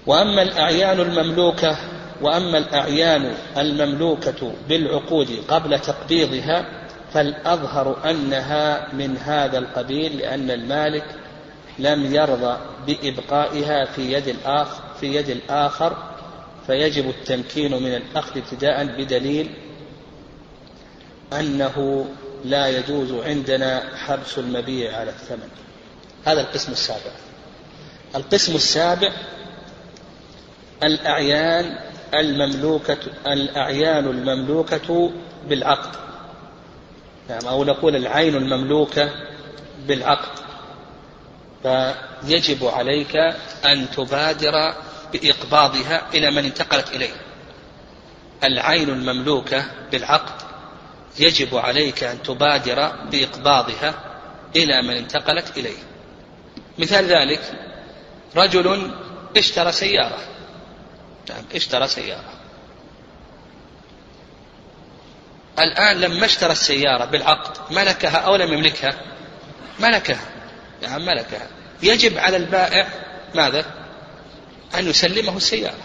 وأما 0.07 0.43
الأعيان 0.43 1.01
المملوكة 1.01 1.77
وأما 2.23 2.59
الأعيان 2.59 3.35
المملوكة 3.57 4.53
بالعقود 4.69 5.45
قبل 5.49 5.79
تقبيضها 5.79 6.82
فالأظهر 7.15 8.11
أنها 8.11 8.93
من 8.93 9.17
هذا 9.17 9.59
القبيل 9.59 10.19
لأن 10.19 10.51
المالك 10.51 11.05
لم 11.79 12.15
يرضى 12.15 12.59
بإبقائها 12.87 13.85
في 13.85 14.13
يد 14.13 14.29
الآخر 14.29 14.83
في 15.01 15.15
يد 15.15 15.31
الآخر 15.31 15.97
فيجب 16.67 17.09
التمكين 17.09 17.83
من 17.83 17.95
الأخذ 17.95 18.39
ابتداء 18.39 18.85
بدليل 18.85 19.51
أنه 21.33 22.07
لا 22.45 22.67
يجوز 22.69 23.13
عندنا 23.13 23.83
حبس 23.97 24.39
المبيع 24.39 24.97
على 24.97 25.11
الثمن. 25.11 25.49
هذا 26.25 26.41
القسم 26.41 26.73
السابع. 26.73 27.11
القسم 28.15 28.55
السابع 28.55 29.13
الأعيان 30.83 31.79
المملوكة 32.15 32.99
الأعيان 33.27 34.07
المملوكة 34.07 35.11
بالعقد. 35.49 36.12
نعم 37.29 37.47
أو 37.47 37.65
نقول 37.65 37.97
العين 37.97 38.37
المملوكة 38.37 39.11
بالعقد. 39.87 40.43
فيجب 41.63 42.65
عليك 42.65 43.17
أن 43.65 43.91
تبادر 43.91 44.75
بإقباضها 45.13 46.03
إلى 46.15 46.31
من 46.31 46.45
انتقلت 46.45 46.89
إليه. 46.89 47.15
العين 48.45 48.89
المملوكة 48.89 49.65
بالعقد 49.93 50.43
يجب 51.19 51.57
عليك 51.57 52.05
أن 52.05 52.23
تبادر 52.23 52.93
بإقباضها 53.11 53.95
إلى 54.57 54.83
من 54.83 54.97
انتقلت 54.97 55.59
إليه. 55.59 55.79
مثال 56.79 57.05
ذلك 57.05 57.41
رجل 58.37 58.91
اشترى 59.37 59.73
سيارة. 59.73 60.19
نعم 61.31 61.45
اشترى 61.55 61.87
سيارة. 61.87 62.42
الآن 65.59 66.01
لما 66.01 66.27
اشترى 66.27 66.53
السيارة 66.53 67.05
بالعقد 67.05 67.73
ملكها 67.73 68.17
أو 68.17 68.37
لم 68.37 68.53
يملكها؟ 68.53 69.01
ملكها. 69.81 70.21
نعم 70.83 71.07
ملكها. 71.07 71.49
يجب 71.83 72.19
على 72.19 72.37
البائع 72.37 72.89
ماذا؟ 73.35 73.65
أن 74.75 74.89
يسلمه 74.89 75.37
السيارة. 75.37 75.85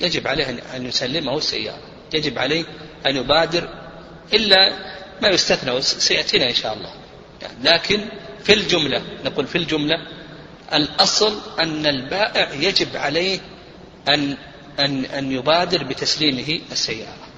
يجب 0.00 0.26
عليه 0.26 0.60
أن 0.76 0.86
يسلمه 0.86 1.38
السيارة. 1.38 1.82
يجب 2.14 2.38
عليه 2.38 2.64
أن 3.06 3.16
يبادر 3.16 3.68
إلا 4.32 4.72
ما 5.22 5.28
يستثنى 5.28 5.82
سيأتينا 5.82 6.48
إن 6.48 6.54
شاء 6.54 6.74
الله. 6.74 6.92
يعني 7.42 7.54
لكن 7.64 8.08
في 8.44 8.52
الجملة 8.54 9.02
نقول 9.24 9.46
في 9.46 9.58
الجملة 9.58 9.96
الأصل 10.72 11.40
أن 11.60 11.86
البائع 11.86 12.52
يجب 12.52 12.96
عليه 12.96 13.40
أن 14.08 14.36
أن 14.78 15.04
أن 15.04 15.32
يبادر 15.32 15.84
بتسليمه 15.84 16.60
السيارة. 16.72 17.28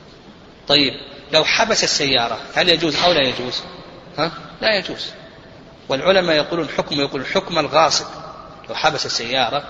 طيب 0.69 0.93
لو 1.33 1.45
حبس 1.45 1.85
السيارة 1.85 2.39
هل 2.55 2.69
يجوز 2.69 2.97
أو 2.97 3.13
لا 3.13 3.21
يجوز؟ 3.21 3.63
ها؟ 4.19 4.33
لا 4.61 4.77
يجوز. 4.79 5.11
والعلماء 5.89 6.37
يقولون 6.37 6.69
حكم 6.69 7.01
يقول 7.01 7.27
حكم 7.27 7.59
الغاصب 7.59 8.07
لو 8.69 8.75
حبس 8.75 9.07
السيارة 9.07 9.65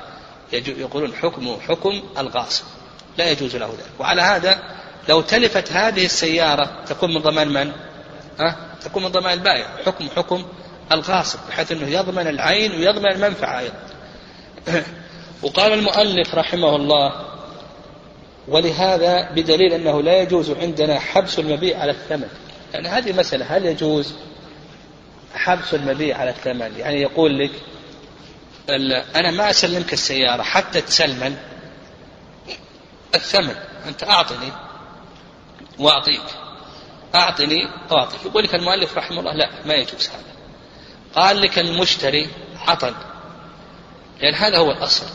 يقولون 0.52 1.14
حكم 1.14 1.56
حكم 1.68 2.02
الغاصب 2.18 2.64
لا 3.18 3.30
يجوز 3.30 3.56
له 3.56 3.66
ذلك 3.66 4.00
وعلى 4.00 4.22
هذا 4.22 4.62
لو 5.08 5.20
تلفت 5.20 5.72
هذه 5.72 6.04
السيارة 6.04 6.84
تكون 6.86 7.14
من 7.14 7.20
ضمان 7.20 7.48
من؟ 7.48 7.72
ها؟ 8.40 8.56
تكون 8.84 9.02
من 9.02 9.08
ضمان 9.08 9.32
البائع 9.32 9.66
حكم 9.86 10.08
حكم 10.16 10.44
الغاصب 10.92 11.38
بحيث 11.48 11.72
أنه 11.72 11.88
يضمن 11.88 12.26
العين 12.26 12.72
ويضمن 12.72 13.12
المنفعة 13.12 13.58
أيضا 13.58 13.74
وقال 15.42 15.72
المؤلف 15.72 16.34
رحمه 16.34 16.76
الله 16.76 17.29
ولهذا 18.48 19.30
بدليل 19.30 19.72
أنه 19.72 20.02
لا 20.02 20.22
يجوز 20.22 20.50
عندنا 20.50 20.98
حبس 20.98 21.38
المبيع 21.38 21.78
على 21.78 21.90
الثمن. 21.90 22.28
يعني 22.74 22.88
هذه 22.88 23.12
مسألة 23.12 23.56
هل 23.56 23.66
يجوز 23.66 24.14
حبس 25.34 25.74
المبيع 25.74 26.18
على 26.18 26.30
الثمن؟ 26.30 26.74
يعني 26.78 27.00
يقول 27.00 27.38
لك 27.38 27.50
أنا 29.16 29.30
ما 29.30 29.50
أسلمك 29.50 29.92
السيارة 29.92 30.42
حتى 30.42 30.80
تسلمن 30.80 31.36
الثمن. 33.14 33.54
أنت 33.86 34.02
أعطني 34.02 34.52
وأعطيك. 35.78 36.22
أعطني 37.14 37.68
وأعطيك. 37.90 38.24
يقول 38.24 38.44
لك 38.44 38.54
المؤلف 38.54 38.96
رحمه 38.96 39.20
الله 39.20 39.32
لا 39.32 39.50
ما 39.64 39.74
يجوز 39.74 40.08
هذا. 40.08 40.24
قال 41.14 41.40
لك 41.40 41.58
المشتري 41.58 42.28
عطل 42.66 42.94
لأن 44.20 44.34
هذا 44.34 44.58
هو 44.58 44.70
الأصل. 44.70 45.06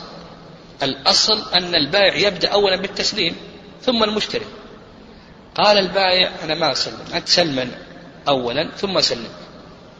الأصل 0.82 1.42
أن 1.54 1.74
البائع 1.74 2.14
يبدأ 2.14 2.48
أولا 2.48 2.76
بالتسليم 2.76 3.36
ثم 3.82 4.04
المشتري. 4.04 4.44
قال 5.54 5.78
البائع 5.78 6.30
أنا 6.44 6.54
ما 6.54 6.72
أسلم 6.72 6.98
أنت 7.14 7.28
سلما 7.28 7.70
أولا 8.28 8.70
ثم 8.76 9.00
سلم. 9.00 9.28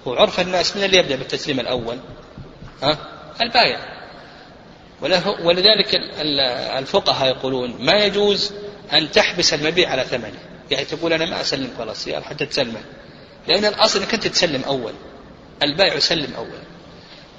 وعرف 0.07 0.41
الناس 0.41 0.77
من 0.77 0.85
اللي 0.85 0.99
يبدأ 0.99 1.17
بالتسليم 1.17 1.61
الأول 1.61 1.99
ها؟ 2.83 2.99
البائع. 3.43 3.97
ولذلك 5.43 5.95
الفقهاء 6.79 7.29
يقولون 7.29 7.77
ما 7.81 7.93
يجوز 7.93 8.53
أن 8.93 9.11
تحبس 9.11 9.55
المبيع 9.55 9.91
على 9.91 10.05
ثمنه. 10.05 10.39
يعني 10.71 10.85
تقول 10.85 11.13
أنا 11.13 11.25
ما 11.25 11.43
والله 11.79 11.93
السيارة 11.93 12.23
حتى 12.23 12.47
تسلمه 12.47 12.81
لأن 13.49 13.65
الأصل 13.65 13.99
أنك 14.01 14.15
أنت 14.15 14.27
تسلم 14.27 14.63
أول. 14.63 14.93
البائع 15.63 15.95
يسلم 15.95 16.35
أولا 16.35 16.66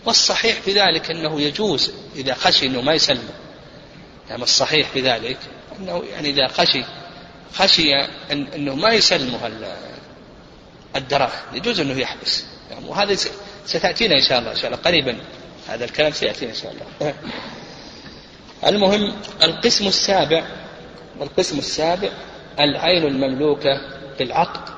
والصحيح 0.08 0.62
في 0.62 0.74
ذلك 0.74 1.12
أنه 1.12 1.42
يجوز 1.42 1.92
إذا 2.16 2.34
خشي 2.34 2.66
أنه 2.66 2.82
ما 2.82 2.94
يسلم. 2.94 3.30
يعني 4.30 4.44
الصحيح 4.44 4.90
في 4.90 5.02
ذلك 5.02 5.38
أنه 5.80 6.04
يعني 6.12 6.30
إذا 6.30 6.48
خشي 6.48 6.84
خشي 7.54 7.96
أن 8.32 8.48
أنه 8.56 8.76
ما 8.76 8.94
يسلمه 8.94 9.52
الدراهم 10.96 11.56
يجوز 11.56 11.80
أنه 11.80 12.00
يحبس. 12.00 12.46
يعني 12.72 12.86
وهذا 12.88 13.16
ستأتينا 13.66 14.16
إن 14.16 14.22
شاء 14.22 14.40
الله 14.40 14.52
إن 14.52 14.56
شاء 14.56 14.66
الله 14.66 14.78
قريبا. 14.78 15.18
هذا 15.68 15.86
الكلام 15.86 16.12
سيأتينا 16.12 16.52
إن 16.52 16.58
شاء 16.58 16.72
الله. 16.72 17.14
المهم 18.70 19.14
القسم 19.44 19.88
السابع 19.88 20.48
والقسم 21.20 21.58
السابع 21.58 22.10
العين 22.60 23.04
المملوكة 23.04 23.82
بالعقد 24.20 24.70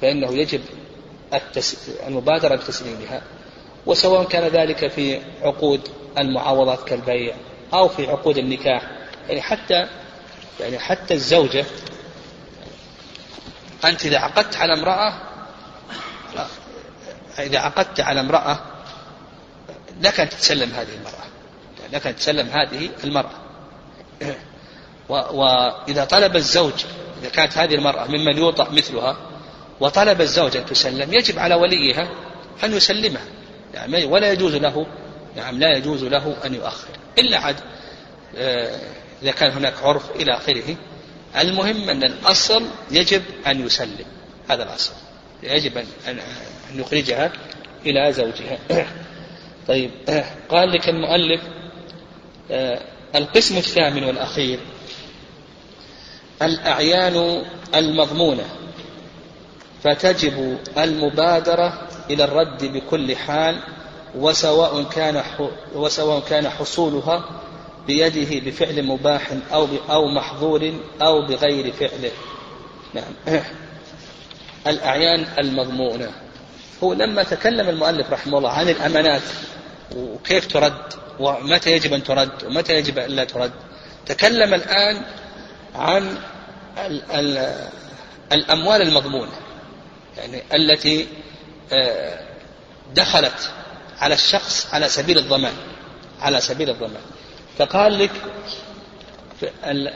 فإنه 0.00 0.32
يجب 0.32 0.60
المبادرة 2.06 2.56
بتسليمها. 2.56 3.22
وسواء 3.86 4.24
كان 4.24 4.48
ذلك 4.48 4.86
في 4.90 5.20
عقود 5.42 5.88
المعاوضات 6.18 6.88
كالبيع 6.88 7.34
أو 7.74 7.88
في 7.88 8.06
عقود 8.06 8.38
النكاح. 8.38 8.82
يعني 9.28 9.42
حتى 9.42 9.88
يعني 10.60 10.78
حتى 10.78 11.14
الزوجة 11.14 11.64
أنت 13.84 14.06
إذا 14.06 14.18
عقدت 14.18 14.56
على 14.56 14.74
امرأة 14.74 15.14
إذا 17.38 17.58
عقدت 17.58 18.00
على 18.00 18.20
امرأة 18.20 18.58
لك 20.00 20.20
أن 20.20 20.28
تتسلم 20.28 20.70
هذه 20.70 20.94
المرأة. 20.94 21.24
لك 21.92 22.06
أن 22.06 22.16
تتسلم 22.16 22.48
هذه 22.48 22.90
المرأة. 23.04 23.48
وإذا 25.08 26.04
طلب 26.04 26.36
الزوج 26.36 26.84
إذا 27.22 27.28
كانت 27.28 27.58
هذه 27.58 27.74
المرأة 27.74 28.06
ممن 28.06 28.38
يوطأ 28.38 28.70
مثلها 28.70 29.16
وطلب 29.80 30.20
الزوج 30.20 30.56
أن 30.56 30.66
تسلم 30.66 31.14
يجب 31.14 31.38
على 31.38 31.54
وليها 31.54 32.08
أن 32.64 32.72
يسلمها. 32.74 33.24
يعني 33.74 34.04
ولا 34.04 34.32
يجوز 34.32 34.54
له 34.54 34.86
نعم 35.36 35.58
لا 35.58 35.76
يجوز 35.76 36.04
له 36.04 36.36
أن 36.44 36.54
يؤخر. 36.54 36.88
إلا 37.18 37.38
عد 37.38 37.56
آه، 38.36 38.80
إذا 39.22 39.30
كان 39.30 39.50
هناك 39.50 39.74
عرف 39.82 40.10
إلى 40.10 40.36
آخره. 40.36 40.76
المهم 41.40 41.90
أن 41.90 42.04
الأصل 42.04 42.64
يجب 42.90 43.22
أن 43.46 43.66
يسلم 43.66 44.06
هذا 44.50 44.62
الأصل. 44.62 44.92
يجب 45.42 45.78
أن 45.78 45.86
أن 46.08 46.18
يخرجها 46.74 47.32
إلى 47.86 48.12
زوجها. 48.12 48.58
طيب 49.68 49.90
قال 50.50 50.72
لك 50.72 50.88
المؤلف 50.88 51.40
آه، 52.50 52.80
القسم 53.14 53.56
الثامن 53.56 54.04
والأخير 54.04 54.58
الأعيان 56.42 57.44
المضمونة 57.74 58.44
فتجب 59.84 60.58
المبادرة 60.78 61.87
إلى 62.10 62.24
الرد 62.24 62.64
بكل 62.64 63.16
حال 63.16 63.60
وسواء 64.14 64.82
كان 64.82 65.22
وسواء 65.74 66.20
كان 66.20 66.48
حصولها 66.48 67.24
بيده 67.86 68.50
بفعل 68.50 68.82
مباح 68.82 69.32
أو 69.52 69.68
أو 69.90 70.08
محظور 70.08 70.72
أو 71.02 71.26
بغير 71.26 71.72
فعله. 71.72 72.10
نعم. 72.94 73.12
الأعيان 74.66 75.26
المضمونة. 75.38 76.12
هو 76.84 76.92
لما 76.92 77.22
تكلم 77.22 77.68
المؤلف 77.68 78.12
رحمه 78.12 78.38
الله 78.38 78.50
عن 78.50 78.68
الأمانات 78.68 79.22
وكيف 79.96 80.46
ترد 80.46 80.92
ومتى 81.20 81.72
يجب 81.72 81.92
أن 81.92 82.02
ترد 82.02 82.44
ومتى 82.46 82.74
يجب 82.74 82.98
أن 82.98 83.10
لا 83.10 83.24
ترد 83.24 83.52
تكلم 84.06 84.54
الآن 84.54 85.02
عن 85.74 86.16
الأموال 88.32 88.82
المضمونة 88.82 89.32
يعني 90.16 90.42
التي 90.54 91.06
دخلت 92.94 93.50
على 93.98 94.14
الشخص 94.14 94.66
على 94.72 94.88
سبيل 94.88 95.18
الضمان 95.18 95.52
على 96.20 96.40
سبيل 96.40 96.70
الضمان. 96.70 97.02
فقال 97.58 97.98
لك 97.98 98.10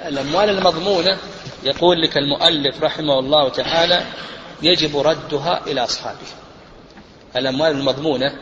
الأموال 0.09 0.51
المضمونة 0.51 1.18
يقول 1.64 2.03
لك 2.03 2.16
المؤلف 2.16 2.83
رحمه 2.83 3.18
الله 3.18 3.49
تعالى 3.49 4.05
يجب 4.62 4.97
ردها 4.97 5.66
إلى 5.66 5.85
أصحابها. 5.85 6.37
الأموال 7.37 7.70
المضمونة 7.70 8.33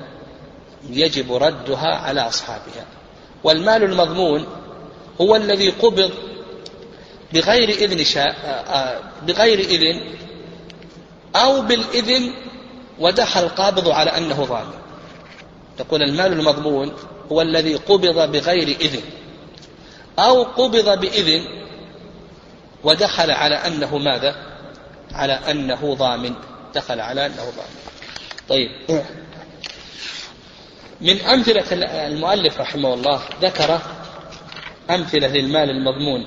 يجب 0.91 1.33
ردها 1.33 1.97
على 1.97 2.20
أصحابها. 2.20 2.87
والمال 3.45 3.83
المضمون 3.83 4.47
هو 5.20 5.37
الذي 5.37 5.70
قبض 5.70 6.11
بغير 7.33 7.68
إذن 7.68 8.05
شاء 8.05 8.28
آه، 8.45 8.49
آه، 8.49 9.01
بغير 9.26 9.59
إذن 9.59 10.01
أو 11.37 11.62
بالإذن 11.62 12.33
ودخل 13.01 13.40
القابض 13.40 13.88
على 13.88 14.11
أنه 14.11 14.44
ضامن 14.44 14.74
تقول 15.78 16.03
المال 16.03 16.32
المضمون 16.32 16.92
هو 17.32 17.42
الذي 17.42 17.74
قبض 17.74 18.32
بغير 18.32 18.68
إذن. 18.80 19.03
أو 20.18 20.42
قبض 20.42 21.01
بإذن 21.01 21.44
ودخل 22.84 23.30
على 23.30 23.55
أنه 23.55 23.98
ماذا؟ 23.98 24.36
على 25.12 25.32
أنه 25.32 25.94
ضامن. 25.94 26.34
دخل 26.74 27.01
على 27.01 27.26
أنه 27.26 27.42
ضامن. 27.42 27.76
طيب. 28.48 28.70
من 31.01 31.20
أمثلة 31.20 31.64
المؤلف 32.07 32.61
رحمه 32.61 32.94
الله 32.94 33.20
ذكر 33.42 33.80
أمثلة 34.90 35.28
للمال 35.28 35.70
المضمون. 35.70 36.26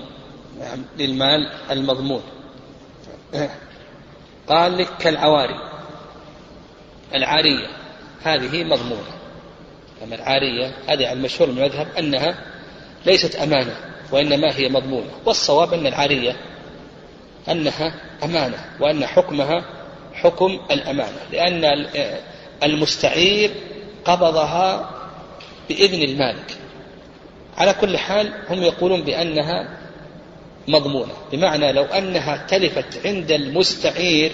نعم 0.60 0.86
للمال 0.98 1.52
المضمون. 1.72 2.22
قال 4.48 4.78
لك 4.78 4.98
كالعواري. 5.00 5.73
العارية. 7.16 7.68
هذه 8.24 8.64
مضمونة. 8.64 9.14
أما 10.04 10.16
العارية 10.16 10.74
هذه 10.88 11.14
المشهور 11.14 11.52
من 11.52 11.58
المذهب 11.58 11.88
أنها 12.00 12.38
ليست 13.06 13.36
أمانة 13.36 13.76
وإنما 14.12 14.56
هي 14.56 14.70
مضمونة. 14.70 15.12
والصواب 15.26 15.74
أن 15.74 15.88
العارية 15.88 16.36
أنها 17.50 17.94
أمانة 18.24 18.66
وأن 18.80 19.06
حكمها 19.06 19.66
حكم 20.14 20.60
الأمانة. 20.72 21.20
لأن 21.32 21.86
المستعير 22.64 23.52
قبضها 24.06 24.90
بإذن 25.70 26.02
المالك. 26.02 26.58
على 27.58 27.74
كل 27.74 27.98
حال 27.98 28.34
هم 28.50 28.64
يقولون 28.64 29.02
بأنها 29.02 29.78
مضمونة. 30.68 31.14
بمعنى 31.32 31.72
لو 31.72 31.84
أنها 31.84 32.46
تلفت 32.48 33.06
عند 33.06 33.32
المستعير 33.32 34.32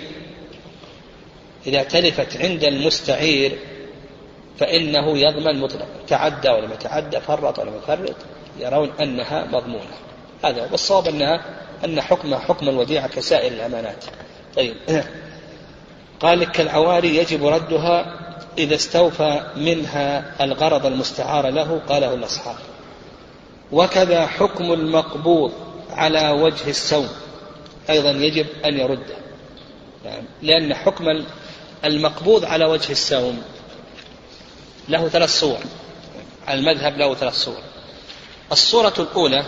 إذا 1.67 1.83
تلفت 1.83 2.37
عند 2.37 2.63
المستعير 2.63 3.57
فإنه 4.59 5.17
يضمن 5.17 5.59
مطلقا 5.59 5.87
تعدى 6.07 6.49
ولم 6.49 6.71
يتعدى 6.71 7.19
فرط 7.19 7.59
ولم 7.59 7.73
يفرط 7.83 8.15
يرون 8.59 8.91
أنها 9.01 9.45
مضمونة. 9.45 9.97
هذا 10.43 10.67
والصواب 10.71 11.07
أنها 11.07 11.41
أن 11.85 12.01
حكمها 12.01 12.39
حكم 12.39 12.69
الوديعة 12.69 13.07
كسائر 13.07 13.51
الأمانات. 13.51 14.05
طيب. 14.55 14.75
قال 16.21 16.51
كالعواري 16.51 17.17
يجب 17.17 17.45
ردها 17.45 18.19
إذا 18.57 18.75
استوفى 18.75 19.41
منها 19.55 20.35
الغرض 20.41 20.85
المستعار 20.85 21.49
له 21.49 21.81
قاله 21.89 22.13
الأصحاب. 22.13 22.55
وكذا 23.71 24.27
حكم 24.27 24.73
المقبوض 24.73 25.51
على 25.91 26.29
وجه 26.29 26.69
السوم 26.69 27.09
أيضا 27.89 28.11
يجب 28.11 28.45
أن 28.65 28.77
يرده. 28.77 29.15
يعني 30.05 30.27
لأن 30.41 30.73
حكم 30.73 31.09
المقبوض 31.85 32.45
على 32.45 32.65
وجه 32.65 32.91
السوم. 32.91 33.43
له 34.89 35.09
ثلاث 35.09 35.39
صور. 35.39 35.59
المذهب 36.49 36.97
له 36.97 37.15
ثلاث 37.15 37.35
صور. 37.35 37.61
الصورة 38.51 38.93
الأولى 38.99 39.45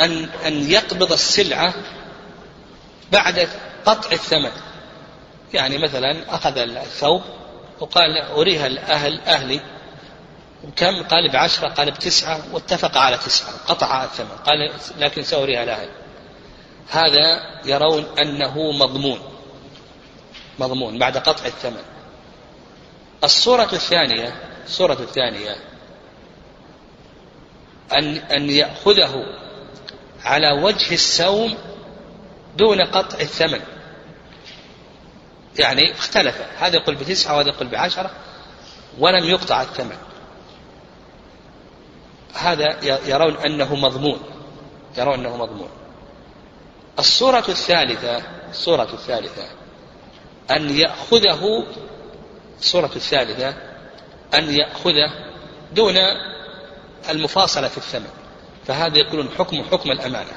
أن 0.00 0.28
أن 0.46 0.70
يقبض 0.70 1.12
السلعة 1.12 1.74
بعد 3.12 3.48
قطع 3.86 4.12
الثمن. 4.12 4.52
يعني 5.54 5.78
مثلا 5.78 6.34
أخذ 6.34 6.58
الثوب 6.58 7.22
وقال 7.80 8.18
أريها 8.18 8.66
الأهل 8.66 9.20
أهلي. 9.20 9.60
كم؟ 10.76 11.02
قال 11.02 11.32
بعشرة 11.32 11.68
قال 11.68 11.90
بتسعة 11.90 12.40
واتفق 12.52 12.96
على 12.96 13.16
تسعة. 13.16 13.52
قطع 13.68 14.04
الثمن. 14.04 14.36
قال 14.46 14.72
لكن 14.98 15.22
سأريها 15.22 15.62
الأهل 15.62 15.88
هذا 16.88 17.40
يرون 17.64 18.04
أنه 18.18 18.72
مضمون. 18.72 19.35
مضمون 20.58 20.98
بعد 20.98 21.16
قطع 21.16 21.46
الثمن. 21.46 21.82
الصورة 23.24 23.68
الثانية 23.72 24.34
الصورة 24.64 24.92
الثانية 25.00 25.56
أن 27.92 28.16
أن 28.16 28.50
يأخذه 28.50 29.14
على 30.24 30.62
وجه 30.62 30.94
السوم 30.94 31.58
دون 32.56 32.80
قطع 32.80 33.20
الثمن. 33.20 33.60
يعني 35.58 35.92
اختلف. 35.92 36.42
هذا 36.58 36.76
يقول 36.76 36.94
بتسعة 36.94 37.36
وهذا 37.36 37.48
يقول 37.48 37.68
بعشرة 37.68 38.10
ولم 38.98 39.24
يقطع 39.24 39.62
الثمن. 39.62 39.96
هذا 42.34 42.84
يرون 42.84 43.36
أنه 43.36 43.74
مضمون. 43.74 44.20
يرون 44.98 45.14
أنه 45.14 45.36
مضمون. 45.36 45.68
الصورة 46.98 47.44
الثالثة 47.48 48.22
الصورة 48.50 48.88
الثالثة 48.92 49.65
أن 50.50 50.78
يأخذه 50.78 51.66
الصورة 52.60 52.90
الثالثة 52.96 53.54
أن 54.34 54.50
يأخذه 54.50 55.10
دون 55.72 55.94
المفاصلة 57.10 57.68
في 57.68 57.78
الثمن. 57.78 58.10
فهذا 58.66 58.98
يكون 58.98 59.28
حكم 59.38 59.62
حكم 59.62 59.90
الأمانة. 59.90 60.32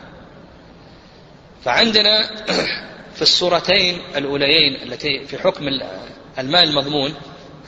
فعندنا 1.64 2.30
في 3.16 3.22
الصورتين 3.22 4.01
الأوليين 4.16 4.84
التي 4.84 5.26
في 5.28 5.38
حكم 5.38 5.68
المال 6.39 6.70
المضمون 6.70 7.14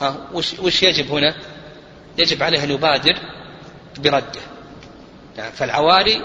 ها 0.00 0.28
وش, 0.34 0.58
وش 0.58 0.82
يجب 0.82 1.10
هنا؟ 1.10 1.34
يجب 2.18 2.42
عليه 2.42 2.64
أن 2.64 2.70
يبادر 2.70 3.18
برده. 3.98 4.40
يعني 5.36 5.52
فالعواري 5.52 6.22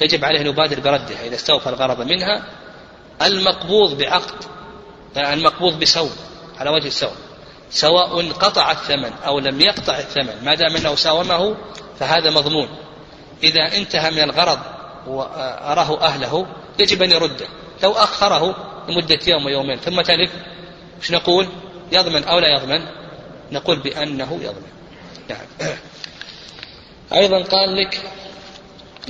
يجب 0.00 0.24
عليه 0.24 0.40
أن 0.40 0.46
يبادر 0.46 0.80
بردها 0.80 1.26
إذا 1.26 1.34
استوفى 1.34 1.68
الغرض 1.68 2.00
منها 2.02 2.44
المقبوض 3.22 3.98
بعقد 3.98 4.44
المقبوض 5.16 5.78
بسوم 5.78 6.10
على 6.58 6.70
وجه 6.70 6.86
السوم 6.86 7.14
سواء 7.70 8.32
قطع 8.32 8.70
الثمن 8.70 9.12
أو 9.26 9.38
لم 9.38 9.60
يقطع 9.60 9.98
الثمن 9.98 10.44
ما 10.44 10.54
دام 10.54 10.76
أنه 10.76 10.94
ساومه 10.94 11.56
فهذا 11.98 12.30
مضمون. 12.30 12.68
إذا 13.42 13.76
انتهى 13.76 14.10
من 14.10 14.18
الغرض 14.18 14.58
وأراه 15.06 16.00
أهله 16.00 16.46
يجب 16.78 17.02
أن 17.02 17.10
يرده. 17.10 17.46
لو 17.82 17.92
أخره 17.92 18.54
لمدة 18.88 19.18
يوم 19.26 19.46
ويومين. 19.46 19.78
ثم 19.78 20.00
تلف 20.00 20.30
إيش 21.00 21.10
نقول؟ 21.10 21.46
يضمن 21.92 22.24
أو 22.24 22.38
لا 22.38 22.48
يضمن؟ 22.48 22.86
نقول 23.52 23.78
بأنه 23.78 24.38
يضمن. 24.42 24.70
نعم. 25.28 25.46
أيضا 27.22 27.42
قال 27.42 27.76
لك 27.76 28.00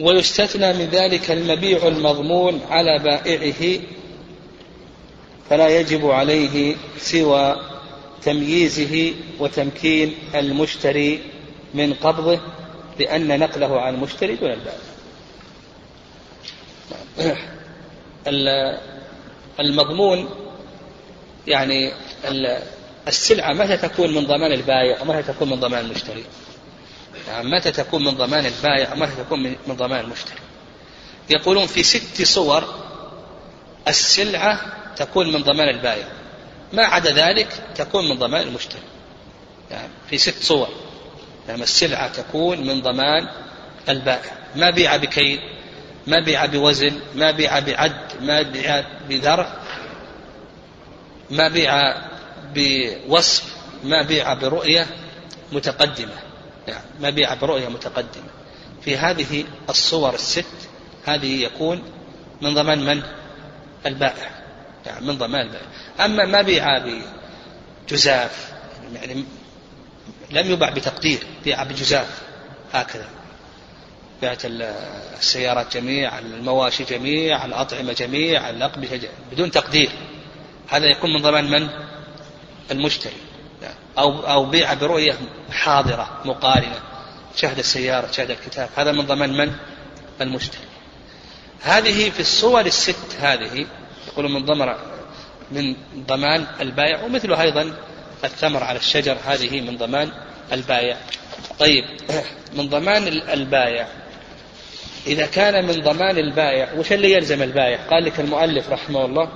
ويستثنى 0.01 0.73
من 0.73 0.89
ذلك 0.93 1.31
المبيع 1.31 1.89
المضمون 1.89 2.61
على 2.71 2.99
بائعه 2.99 3.81
فلا 5.51 5.69
يجب 5.69 6.11
عليه 6.11 6.77
سوى 6.99 7.57
تمييزه 8.23 9.15
وتمكين 9.39 10.15
المشتري 10.35 11.23
من 11.75 11.95
قبضه 11.95 12.41
لأن 12.99 13.39
نقله 13.39 13.81
عن 13.81 13.95
المشتري 13.95 14.37
دون 14.37 14.51
البائع 14.51 14.79
المضمون 19.61 20.29
يعني 21.47 21.93
السلعة 23.09 23.53
متى 23.53 23.77
تكون 23.77 24.15
من 24.15 24.27
ضمان 24.27 24.53
البائع 24.53 25.03
ومتى 25.03 25.23
تكون 25.23 25.51
من 25.51 25.61
ضمان 25.61 25.85
المشتري؟ 25.85 26.25
يعني 27.29 27.51
متى 27.51 27.73
تكون 27.73 28.05
من 28.05 28.11
ضمان 28.11 28.47
البائع 28.47 28.93
ومتى 28.93 29.13
تكون 29.25 29.43
من 29.43 29.77
ضمان 29.77 30.05
المشتري؟ 30.05 30.39
يقولون 31.31 31.67
في 31.67 31.83
ست 31.83 32.23
صور 32.23 32.75
السلعة 33.89 34.80
تكون 34.97 35.33
من 35.33 35.43
ضمان 35.43 35.69
البائع. 35.69 36.09
ما 36.73 36.85
عدا 36.85 37.13
ذلك 37.13 37.63
تكون 37.75 38.09
من 38.09 38.19
ضمان 38.19 38.49
المشتري. 38.49 38.83
يعني 39.71 39.89
في 40.11 40.19
ست 40.19 40.43
صور. 40.43 40.69
يعني 41.49 41.63
السلعة 41.63 42.09
تكون 42.09 42.67
من 42.67 42.81
ضمان 42.81 43.29
البائع. 43.89 44.33
ما 44.57 44.71
بيع 44.71 44.97
بكيل 44.97 45.41
ما 46.07 46.25
بيع 46.25 46.47
بوزن 46.47 47.01
ما 47.15 47.31
بيع 47.31 47.59
بعد 47.59 47.95
ما 48.21 48.43
بيع 48.43 48.85
بذرع 49.09 49.57
ما 51.31 51.49
بيع 51.49 51.95
بوصف 52.55 53.45
ما 53.85 54.03
بيع 54.03 54.35
برؤية 54.35 54.87
متقدمة. 55.53 56.15
يعني 56.69 56.85
ما 57.01 57.11
بيع 57.11 57.35
برؤية 57.35 57.69
متقدمة. 57.69 58.31
في 58.83 58.97
هذه 58.97 59.45
الصور 59.69 60.15
الست 60.15 60.45
هذه 61.05 61.45
يكون 61.45 61.83
من 62.43 62.55
ضمان 62.55 62.85
من؟ 62.85 63.03
البائع. 63.87 64.40
يعني 64.87 65.07
من 65.07 65.19
ضمان 65.19 65.47
البائع 65.47 65.67
أما 66.01 66.25
ما 66.25 66.43
بيع 66.43 66.67
بجزاف 67.89 68.53
يعني 68.95 69.25
لم 70.31 70.51
يباع 70.51 70.71
بتقدير 70.71 71.19
بيع 71.45 71.63
بجزاف 71.63 72.23
هكذا. 72.73 73.09
بعت 74.23 74.43
السيارات 74.45 75.77
جميع 75.77 76.19
المواشي 76.19 76.85
جميع 76.85 77.45
الأطعمة 77.45 77.93
جميع 77.93 78.51
جميع 78.51 79.11
بدون 79.33 79.51
تقدير. 79.51 79.91
هذا 80.69 80.87
يكون 80.87 81.13
من 81.13 81.23
ضمان 81.23 81.51
من؟ 81.51 81.69
المشتري. 82.71 83.13
أو 83.99 84.21
أو 84.21 84.45
بيع 84.45 84.75
برؤية 84.75 85.19
حاضرة 85.51 86.21
مقارنة. 86.25 86.81
شهد 87.37 87.59
السيارة 87.59 88.11
شهد 88.11 88.31
الكتاب. 88.31 88.69
هذا 88.77 88.93
من 88.93 89.07
ضمان 89.07 89.33
من؟ 89.33 89.53
المشتري. 90.21 90.65
هذه 91.61 92.11
في 92.11 92.21
الصور 92.21 92.67
الست 92.67 93.17
هذه 93.21 93.67
يقولون 94.09 94.33
من 94.33 94.45
ضمر 94.45 94.77
من 95.53 95.77
ضمان 96.07 96.47
البائع 96.61 97.05
ومثله 97.05 97.43
أيضا 97.43 97.73
الثمر 98.25 98.65
على 98.65 98.79
الشجر 98.79 99.17
هذه 99.27 99.61
من 99.61 99.77
ضمان 99.77 100.11
البائع. 100.53 100.97
طيب 101.59 101.85
من 102.57 102.69
ضمان 102.69 103.07
البائع. 103.09 103.89
إذا 105.07 105.27
كان 105.27 105.67
من 105.67 105.73
ضمان 105.73 106.19
البائع 106.19 106.73
وش 106.73 106.93
اللي 106.93 107.13
يلزم 107.13 107.43
البائع؟ 107.43 107.79
قال 107.91 108.05
لك 108.05 108.21
المؤلف 108.21 108.71
رحمه 108.71 109.05
الله 109.05 109.29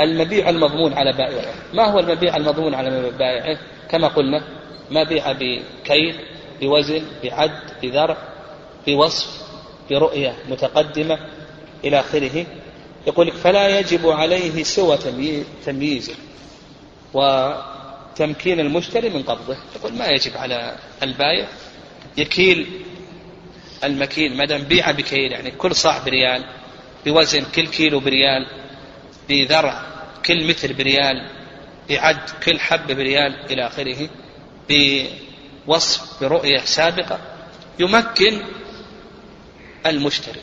المبيع 0.00 0.48
المضمون 0.48 0.92
على 0.92 1.12
بائعه. 1.12 1.54
ما 1.74 1.84
هو 1.84 1.98
المبيع 1.98 2.36
المضمون 2.36 2.74
على 2.74 3.10
بائعه؟ 3.10 3.58
كما 3.90 4.08
قلنا 4.08 4.42
ما 4.90 5.02
بيع 5.02 5.32
بكيل 5.32 6.20
بوزن 6.60 7.02
بعد 7.24 7.50
بذرع 7.82 8.16
بوصف 8.86 9.42
برؤية 9.90 10.34
متقدمة 10.48 11.18
إلى 11.84 12.00
آخره. 12.00 12.46
يقول 13.06 13.26
لك 13.26 13.32
فلا 13.32 13.78
يجب 13.78 14.08
عليه 14.08 14.62
سوى 14.62 14.98
تمييزه 15.66 16.14
وتمكين 17.14 18.60
المشتري 18.60 19.10
من 19.10 19.22
قبضه. 19.22 19.56
يقول 19.76 19.92
ما 19.94 20.06
يجب 20.06 20.36
على 20.36 20.76
البائع 21.02 21.48
يكيل 22.16 22.66
المكين 23.84 24.36
ما 24.36 24.44
دام 24.44 24.62
بيع 24.62 24.90
بكيل 24.90 25.32
يعني 25.32 25.50
كل 25.50 25.74
صاع 25.74 25.98
بريال 25.98 26.44
بوزن 27.06 27.44
كل 27.54 27.66
كيلو 27.66 28.00
بريال 28.00 28.46
بذرع 29.28 29.82
كل 30.26 30.48
متر 30.48 30.72
بريال 30.72 31.30
بعد 31.90 32.18
كل 32.44 32.60
حبة 32.60 32.94
بريال 32.94 33.52
إلى 33.52 33.66
آخره 33.66 34.08
بوصف 34.70 36.20
برؤية 36.20 36.58
سابقة 36.58 37.18
يمكن 37.78 38.42
المشتري 39.86 40.40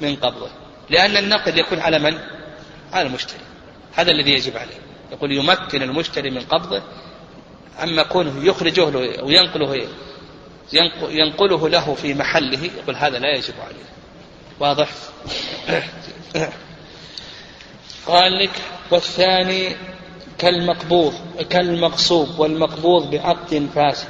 من 0.00 0.16
قبضه. 0.16 0.50
لأن 0.90 1.16
النقد 1.16 1.58
يكون 1.58 1.80
على 1.80 1.98
من؟ 1.98 2.18
على 2.92 3.06
المشتري. 3.06 3.40
هذا 3.94 4.10
الذي 4.10 4.30
يجب 4.30 4.56
عليه. 4.56 4.76
يقول 5.12 5.32
يمكن 5.32 5.82
المشتري 5.82 6.30
من 6.30 6.40
قبضه 6.40 6.82
أما 7.82 8.02
كونه 8.02 8.44
يخرجه 8.44 8.90
له 8.90 9.24
وينقله 9.24 9.88
ينقله 11.10 11.68
له 11.68 11.94
في 11.94 12.14
محله. 12.14 12.70
يقول 12.82 12.96
هذا 12.96 13.18
لا 13.18 13.36
يجب 13.36 13.54
عليه. 13.60 13.86
واضح؟ 14.60 14.88
قال 18.06 18.38
لك 18.38 18.62
والثاني 18.90 19.76
كالمقبوض 20.38 21.14
كالمقصوب 21.50 22.38
والمقبوض 22.38 23.10
بعقد 23.10 23.68
فاسد. 23.74 24.08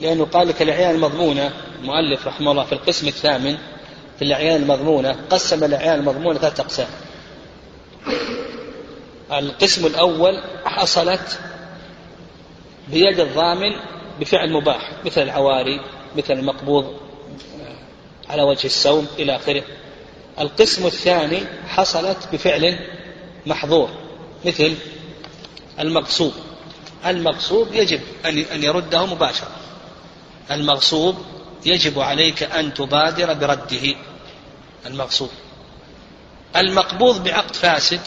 لأنه 0.00 0.24
قال 0.24 0.48
لك 0.48 0.62
الأعيان 0.62 0.94
المضمونة 0.94 1.52
المؤلف 1.80 2.26
رحمه 2.26 2.50
الله 2.50 2.64
في 2.64 2.72
القسم 2.72 3.08
الثامن 3.08 3.58
في 4.18 4.24
الأعيان 4.24 4.62
المضمونة 4.62 5.16
قسم 5.30 5.64
الأعيان 5.64 5.98
المضمونة 5.98 6.38
ثلاثة 6.38 6.62
أقسام. 6.62 6.88
القسم 9.32 9.86
الأول 9.86 10.42
حصلت 10.64 11.40
بيد 12.88 13.20
الضامن 13.20 13.72
بفعل 14.20 14.52
مباح 14.52 14.92
مثل 15.04 15.22
العواري 15.22 15.80
مثل 16.16 16.32
المقبوض 16.32 16.94
على 18.30 18.42
وجه 18.42 18.66
السوم 18.66 19.06
إلى 19.18 19.36
آخره. 19.36 19.62
القسم 20.40 20.86
الثاني 20.86 21.40
حصلت 21.68 22.28
بفعل 22.32 22.78
محظور 23.46 23.90
مثل 24.44 24.74
المغصوب 25.80 26.32
المغصوب 27.06 27.68
يجب 27.74 28.00
أن 28.26 28.62
يرده 28.62 29.06
مباشرة. 29.06 29.48
المغصوب 30.50 31.16
يجب 31.66 32.00
عليك 32.00 32.42
أن 32.42 32.74
تبادر 32.74 33.32
برده. 33.32 33.94
المغصوب. 34.86 35.30
المقبوض 36.56 37.24
بعقد 37.24 37.56
فاسد. 37.56 38.00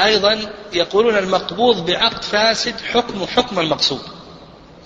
أيضا 0.00 0.40
يقولون 0.72 1.16
المقبوض 1.16 1.86
بعقد 1.86 2.22
فاسد 2.22 2.80
حكم 2.80 3.26
حكم 3.26 3.58
المقصود 3.58 4.02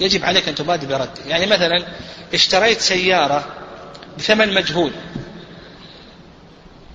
يجب 0.00 0.24
عليك 0.24 0.48
أن 0.48 0.54
تبادر 0.54 0.86
برده. 0.86 1.24
يعني 1.26 1.46
مثلا 1.46 1.86
اشتريت 2.34 2.80
سيارة 2.80 3.44
بثمن 4.18 4.54
مجهول. 4.54 4.92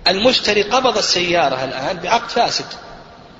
المشتري 0.07 0.63
قبض 0.63 0.97
السيارة 0.97 1.63
الآن 1.63 1.97
بعقد 1.97 2.29
فاسد. 2.29 2.65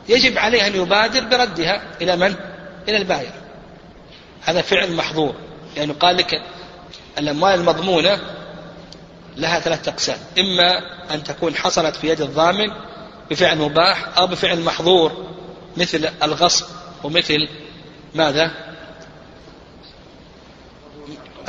يجب 0.10 0.38
عليه 0.38 0.68
أن 0.68 0.76
يبادر 0.76 1.24
بردها 1.24 1.82
إلى 2.02 2.16
من؟ 2.16 2.36
إلى 2.88 2.98
البائع 2.98 3.32
هذا 4.42 4.62
فعل 4.62 4.92
محظور. 4.92 5.36
يعني 5.80 5.94
قال 5.94 6.18
لك 6.18 6.42
الأموال 7.18 7.60
المضمونة 7.60 8.20
لها 9.38 9.60
ثلاثة 9.60 9.92
أقسام. 9.92 10.18
إما 10.40 10.80
أن 11.14 11.24
تكون 11.24 11.56
حصلت 11.56 11.96
في 11.96 12.10
يد 12.10 12.22
الضامن 12.22 12.68
بفعل 13.32 13.58
مباح 13.58 14.18
أو 14.18 14.28
بفعل 14.28 14.60
محظور 14.60 15.36
مثل 15.78 16.10
الغصب 16.24 16.66
ومثل 17.04 17.50
ماذا؟ 18.16 18.52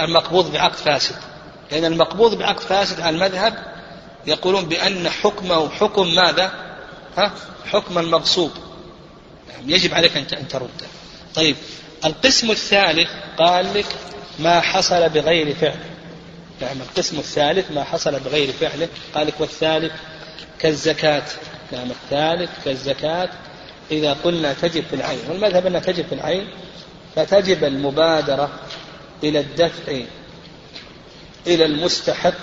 المقبوض 0.01 0.53
بعقد 0.53 0.74
فاسد. 0.74 1.16
لأن 1.72 1.85
المقبوض 1.85 2.39
بعقد 2.39 2.61
فاسد 2.61 3.01
على 3.01 3.16
المذهب 3.16 3.55
يقولون 4.26 4.64
بأن 4.64 5.09
حكمه 5.11 5.68
حكم 5.68 6.14
ماذا؟ 6.14 6.53
ها؟ 7.16 7.33
حكم 7.66 7.99
المغصوب. 7.99 8.51
يعني 9.49 9.72
يجب 9.72 9.95
عليك 9.95 10.16
أن 10.16 10.49
ترده 10.49 10.87
طيب 11.35 11.57
القسم 12.05 12.51
الثالث 12.51 13.09
قال 13.39 13.74
لك 13.74 13.87
ما 14.41 14.61
حصل 14.61 15.09
بغير 15.09 15.55
فعل. 15.55 15.78
نعم 16.61 16.76
القسم 16.80 17.18
الثالث 17.18 17.70
ما 17.70 17.84
حصل 17.84 18.20
بغير 18.20 18.53
فعله. 18.53 18.88
قال 19.14 19.26
لك 19.26 19.41
والثالث 19.41 19.93
كالزكاة. 20.59 21.22
نعم 21.72 21.91
الثالث 21.91 22.51
كالزكاة. 22.64 23.28
إذا 23.91 24.12
قلنا 24.24 24.53
تجب 24.53 24.84
في 24.91 24.97
العين 24.97 25.18
والمذهب 25.28 25.66
أنها 25.66 25.80
تجب 25.80 26.07
في 26.07 26.14
العين 26.14 26.49
فتجب 27.16 27.64
المبادرة 27.64 28.51
إلى 29.24 29.41
الدفع 29.41 29.93
إلى 31.47 31.64
المستحق 31.64 32.34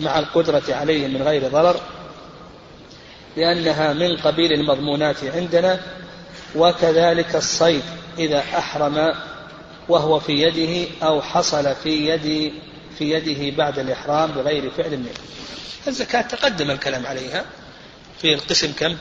مع 0.00 0.18
القدرة 0.18 0.62
عليه 0.68 1.06
من 1.06 1.22
غير 1.22 1.48
ضرر 1.48 1.80
لأنها 3.36 3.92
من 3.92 4.16
قبيل 4.16 4.52
المضمونات 4.52 5.16
عندنا 5.24 5.80
وكذلك 6.56 7.36
الصيد 7.36 7.82
إذا 8.18 8.38
أحرم 8.38 9.14
وهو 9.88 10.20
في 10.20 10.32
يده 10.32 10.88
أو 11.02 11.22
حصل 11.22 11.74
في 11.74 12.08
يد 12.08 12.52
في 12.98 13.10
يده 13.10 13.56
بعد 13.56 13.78
الإحرام 13.78 14.32
بغير 14.32 14.70
فعل 14.70 14.96
منه. 14.96 15.10
الزكاة 15.88 16.22
تقدم 16.22 16.70
الكلام 16.70 17.06
عليها. 17.06 17.44
في 18.20 18.34
القسم 18.34 18.72
كم؟ 18.72 18.96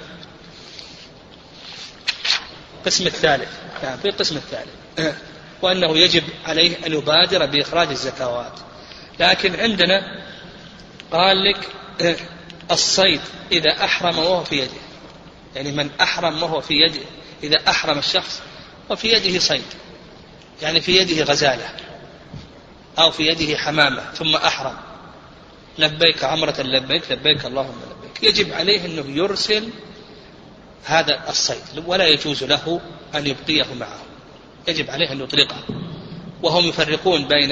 القسم 2.79 3.07
الثالث. 3.07 3.49
نعم 3.83 3.97
في 3.97 4.09
القسم 4.09 4.35
الثالث. 4.35 4.69
وأنه 5.61 5.97
يجب 5.97 6.23
عليه 6.45 6.85
أن 6.85 6.93
يبادر 6.93 7.45
بإخراج 7.45 7.87
الزكوات. 7.87 8.59
لكن 9.19 9.59
عندنا 9.59 10.23
قال 11.11 11.37
لك 11.43 11.69
الصيد 12.71 13.21
إذا 13.51 13.71
أحرم 13.85 14.17
وهو 14.17 14.43
في 14.43 14.55
يده. 14.55 14.81
يعني 15.55 15.71
من 15.71 15.89
أحرم 16.01 16.43
وهو 16.43 16.61
في 16.61 16.73
يده 16.73 17.05
إذا 17.43 17.57
أحرم 17.69 17.97
الشخص 17.97 18.41
وفي 18.89 19.07
يده 19.07 19.39
صيد. 19.39 19.65
يعني 20.61 20.81
في 20.81 20.97
يده 20.97 21.23
غزالة 21.23 21.69
أو 22.99 23.11
في 23.11 23.27
يده 23.27 23.57
حمامة 23.57 24.13
ثم 24.13 24.35
أحرم. 24.35 24.77
لبيك 25.77 26.23
عمرة 26.23 26.61
لبيك 26.61 27.11
لبيك 27.11 27.45
اللهم 27.45 27.75
لبيك. 27.91 28.23
يجب 28.23 28.53
عليه 28.53 28.85
أنه 28.85 29.05
يرسل 29.07 29.69
هذا 30.85 31.29
الصيد 31.29 31.83
ولا 31.85 32.07
يجوز 32.07 32.43
له 32.43 32.81
أن 33.15 33.27
يبقيه 33.27 33.73
معه. 33.73 33.99
يجب 34.67 34.89
عليه 34.89 35.11
أن 35.11 35.21
يطلقه. 35.21 35.63
وهم 36.43 36.65
يفرقون 36.65 37.27
بين 37.27 37.51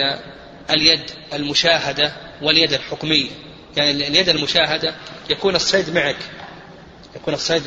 اليد 0.69 1.11
المشاهدة 1.33 2.13
واليد 2.41 2.73
الحكمية. 2.73 3.29
يعني 3.77 4.07
اليد 4.07 4.29
المشاهدة 4.29 4.95
يكون 5.29 5.55
الصيد 5.55 5.89
معك. 5.89 6.17
يكون 7.15 7.33
الصيد 7.33 7.63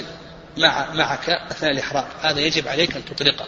مع 0.56 0.92
معك 0.94 1.30
أثناء 1.30 1.72
الإحرام. 1.72 2.08
هذا 2.20 2.40
يجب 2.40 2.68
عليك 2.68 2.96
أن 2.96 3.04
تطلقه. 3.04 3.46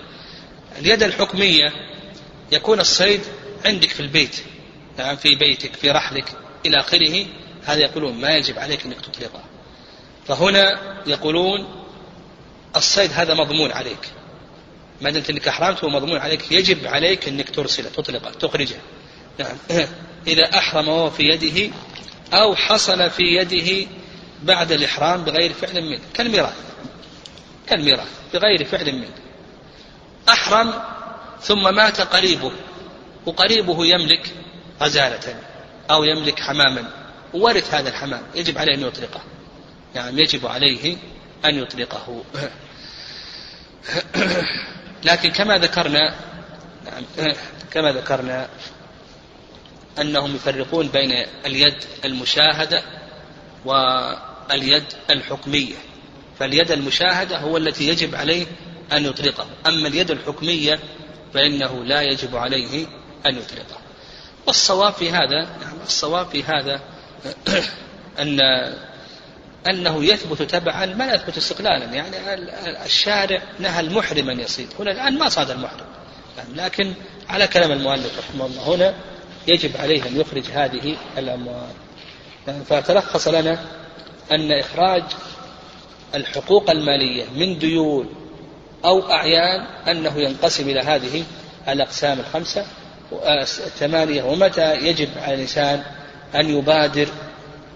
اليد 0.78 1.02
الحكمية 1.02 1.72
يكون 2.52 2.80
الصيد 2.80 3.20
عندك 3.64 3.90
في 3.90 4.00
البيت 4.00 4.36
نعم 4.98 5.16
في 5.16 5.34
بيتك 5.34 5.76
في 5.76 5.90
رحلك 5.90 6.32
إلى 6.66 6.80
آخره 6.80 7.26
هذا 7.64 7.80
يقولون 7.80 8.20
ما 8.20 8.36
يجب 8.36 8.58
عليك 8.58 8.86
أنك 8.86 9.00
تطلقه. 9.00 9.42
فهنا 10.26 10.78
يقولون 11.06 11.84
الصيد 12.76 13.10
هذا 13.12 13.34
مضمون 13.34 13.72
عليك. 13.72 14.08
ما 15.00 15.10
دمت 15.10 15.30
إنك 15.30 15.48
احرمت 15.48 15.84
هو 15.84 15.90
مضمون 15.90 16.18
عليك 16.18 16.52
يجب 16.52 16.86
عليك 16.86 17.28
إنك 17.28 17.50
ترسله 17.50 17.90
تطلقه 17.90 18.30
تخرجه. 18.30 18.76
نعم. 19.38 19.56
إذا 20.26 20.58
احرم 20.58 20.88
وهو 20.88 21.10
في 21.10 21.22
يده 21.22 21.74
أو 22.32 22.54
حصل 22.54 23.10
في 23.10 23.22
يده 23.22 23.88
بعد 24.42 24.72
الإحرام 24.72 25.24
بغير 25.24 25.52
فعل 25.52 25.82
منه 25.82 26.00
كالميراث 26.14 26.56
كالميراث 27.66 28.08
بغير 28.34 28.64
فعل 28.64 28.92
منه. 28.92 29.27
أحرم 30.28 30.74
ثم 31.42 31.74
مات 31.74 32.00
قريبه 32.00 32.52
وقريبه 33.26 33.86
يملك 33.86 34.34
غزالة 34.82 35.36
أو 35.90 36.04
يملك 36.04 36.40
حماما. 36.40 36.90
ورث 37.34 37.74
هذا 37.74 37.88
الحمام 37.88 38.22
يجب 38.34 38.58
عليه 38.58 38.74
أن 38.74 38.82
يطلقه. 38.82 39.20
يعني 39.94 40.20
يجب 40.20 40.46
عليه 40.46 40.96
أن 41.44 41.54
يطلقه. 41.54 42.24
لكن 45.04 45.30
كما 45.30 45.58
ذكرنا 45.58 46.14
كما 47.70 47.92
ذكرنا 47.92 48.48
أنهم 50.00 50.34
يفرقون 50.34 50.88
بين 50.88 51.26
اليد 51.46 51.84
المشاهدة 52.04 52.82
واليد 53.64 54.84
الحكمية. 55.10 55.74
فاليد 56.38 56.70
المشاهدة 56.70 57.38
هو 57.38 57.56
التي 57.56 57.88
يجب 57.88 58.14
عليه 58.14 58.46
أن 58.92 59.04
يطلقه 59.04 59.46
أما 59.66 59.88
اليد 59.88 60.10
الحكمية 60.10 60.80
فإنه 61.34 61.84
لا 61.84 62.02
يجب 62.02 62.36
عليه 62.36 62.86
أن 63.26 63.36
يطلقه 63.36 63.78
والصواب 64.46 64.92
في 64.92 65.10
هذا 65.10 65.36
يعني 65.62 65.82
الصواب 65.86 66.26
في 66.26 66.42
هذا 66.42 66.80
أن 68.22 68.40
أنه 69.70 70.04
يثبت 70.04 70.42
تبعا 70.42 70.86
ما 70.86 71.12
يثبت 71.14 71.36
استقلالا. 71.36 71.84
يعني 71.84 72.16
الشارع 72.84 73.42
نهى 73.58 73.80
المحرم 73.80 74.30
أن 74.30 74.40
يصيد. 74.40 74.68
هنا 74.78 74.90
الآن 74.90 75.18
ما 75.18 75.28
صاد 75.28 75.50
المحرم. 75.50 75.86
يعني 76.36 76.54
لكن 76.54 76.94
على 77.28 77.46
كلام 77.46 77.72
المؤلف 77.72 78.18
رحمه 78.18 78.46
الله 78.46 78.74
هنا 78.74 78.94
يجب 79.48 79.76
عليه 79.76 80.06
أن 80.06 80.20
يخرج 80.20 80.44
هذه 80.52 80.96
الأموال. 81.18 81.72
يعني 82.46 82.64
فتلخص 82.64 83.28
لنا 83.28 83.58
أن 84.32 84.52
إخراج 84.52 85.02
الحقوق 86.14 86.70
المالية 86.70 87.24
من 87.36 87.58
ديون 87.58 88.17
أو 88.84 89.10
أعيان 89.10 89.60
أنه 89.88 90.16
ينقسم 90.16 90.68
إلى 90.68 90.80
هذه 90.80 91.24
الأقسام 91.68 92.20
الخمسة 92.20 92.66
الثمانية 93.66 94.22
ومتى 94.22 94.74
يجب 94.76 95.08
على 95.16 95.34
الإنسان 95.34 95.82
أن 96.34 96.58
يبادر 96.58 97.08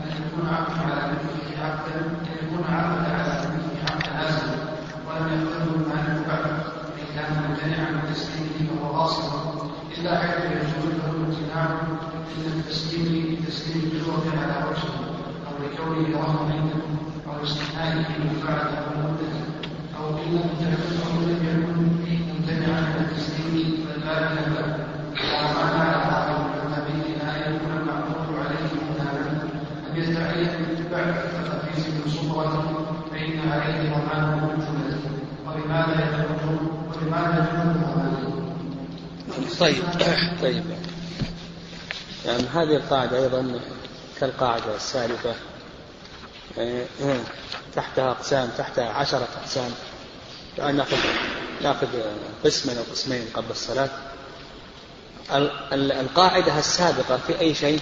أن 0.03 0.11
يكون 0.21 0.47
عقد 0.49 0.77
على 0.81 1.11
مثله 1.11 1.65
عقدا 1.65 1.99
أن 1.99 2.47
يكون 2.47 2.63
عقد 2.73 3.09
على 3.09 3.39
ولم 5.07 5.41
يقبله 5.41 5.77
مالك 5.87 6.27
بعد 6.27 6.45
ان 6.99 7.05
كان 7.15 7.43
ممتنعا 7.43 7.91
من 7.91 8.13
تسليمه 8.13 8.79
فهو 8.79 8.99
قاصر 9.01 9.23
الا 9.99 10.19
حيث 10.19 10.45
يجوز 10.45 10.85
له 10.95 11.11
الامتناع 11.11 11.67
من 12.37 12.59
التسليم 12.59 13.37
تسليم 13.47 13.91
اللغة 13.93 14.27
على 14.41 14.55
وجهه 14.67 14.99
أو 15.47 15.53
لكونه 15.63 16.19
رهن 16.19 16.51
عنده 16.51 16.81
أو 17.27 17.43
استثنائه 17.43 18.05
أو 18.47 18.95
مدته 19.03 19.41
أو 19.97 20.15
قيل 20.17 20.39
أو 21.05 21.21
لم 21.21 21.41
يكن 21.49 21.79
ممتنعا 22.31 22.81
من 22.81 23.05
التسليم 23.09 23.85
فالبال 23.85 24.53
له 24.55 24.87
ومعنى 25.35 25.79
على 25.79 25.97
هذا 26.05 26.33
النبي 26.65 27.01
ان 27.21 27.53
يكون 27.55 27.71
المعروف 27.81 28.27
عليه 28.39 28.71
مهانا 28.89 29.41
ان 29.91 29.97
يستعين 29.97 30.47
بالاتباع 30.47 31.11
في 31.73 31.91
من 31.91 32.11
صبره 32.11 32.55
فان 33.11 33.51
عليه 33.51 33.89
ضمانه 33.89 34.57
ولماذا 35.47 36.25
ولماذا 36.95 37.49
طيب. 39.59 39.83
طيب. 40.41 40.63
يعني 42.25 42.43
هذه 42.43 42.75
القاعدة 42.75 43.23
أيضا 43.23 43.59
كالقاعدة 44.19 44.75
السالفة. 44.75 45.35
يعني 46.57 46.83
تحتها 47.75 48.11
أقسام 48.11 48.49
تحتها 48.57 48.89
عشرة 48.89 49.27
أقسام. 49.41 49.71
يعني 50.57 50.77
ناخذ 50.77 50.97
نأخذ 51.61 51.87
قسما 52.45 52.73
أو 52.79 52.83
قسمين 52.91 53.25
قبل 53.33 53.51
الصلاة. 53.51 53.89
القاعدة 55.73 56.59
السابقة 56.59 57.17
في 57.27 57.39
أي 57.39 57.55
شيء؟ 57.55 57.79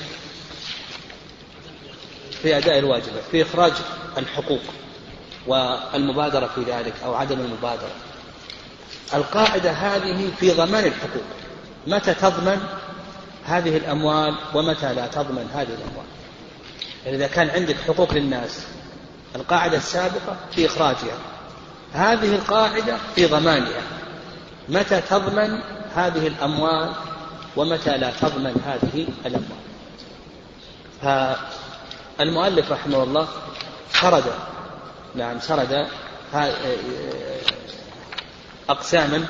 في 2.41 2.57
أداء 2.57 2.79
الواجبات 2.79 3.23
في 3.31 3.41
إخراج 3.41 3.73
الحقوق 4.17 4.61
والمبادرة 5.47 6.49
في 6.55 6.61
ذلك 6.61 6.93
أو 7.05 7.15
عدم 7.15 7.39
المبادرة. 7.39 7.91
القاعدة 9.13 9.71
هذه 9.71 10.31
في 10.39 10.51
ضمان 10.51 10.85
الحقوق. 10.85 11.36
متى 11.87 12.13
تضمن 12.13 12.61
هذه 13.45 13.77
الأموال 13.77 14.35
ومتى 14.53 14.93
لا 14.93 15.07
تضمن 15.07 15.49
هذه 15.53 15.69
الأموال؟ 15.69 16.05
يعني 17.05 17.17
إذا 17.17 17.27
كان 17.27 17.49
عندك 17.49 17.75
حقوق 17.87 18.13
للناس 18.13 18.67
القاعدة 19.35 19.77
السابقة 19.77 20.35
في 20.51 20.65
إخراجها. 20.65 21.17
هذه 21.93 22.35
القاعدة 22.35 22.97
في 23.15 23.25
ضمانها. 23.25 23.81
متى 24.69 25.01
تضمن 25.01 25.59
هذه 25.95 26.27
الأموال 26.27 26.91
ومتى 27.55 27.97
لا 27.97 28.11
تضمن 28.21 28.55
هذه 28.65 29.07
الأموال؟ 29.25 29.67
فالمؤلف 32.17 32.71
رحمه 32.71 33.03
الله 33.03 33.27
سرد 33.93 34.23
نعم 35.15 35.39
سرد 35.39 35.87
أقساما 38.69 39.25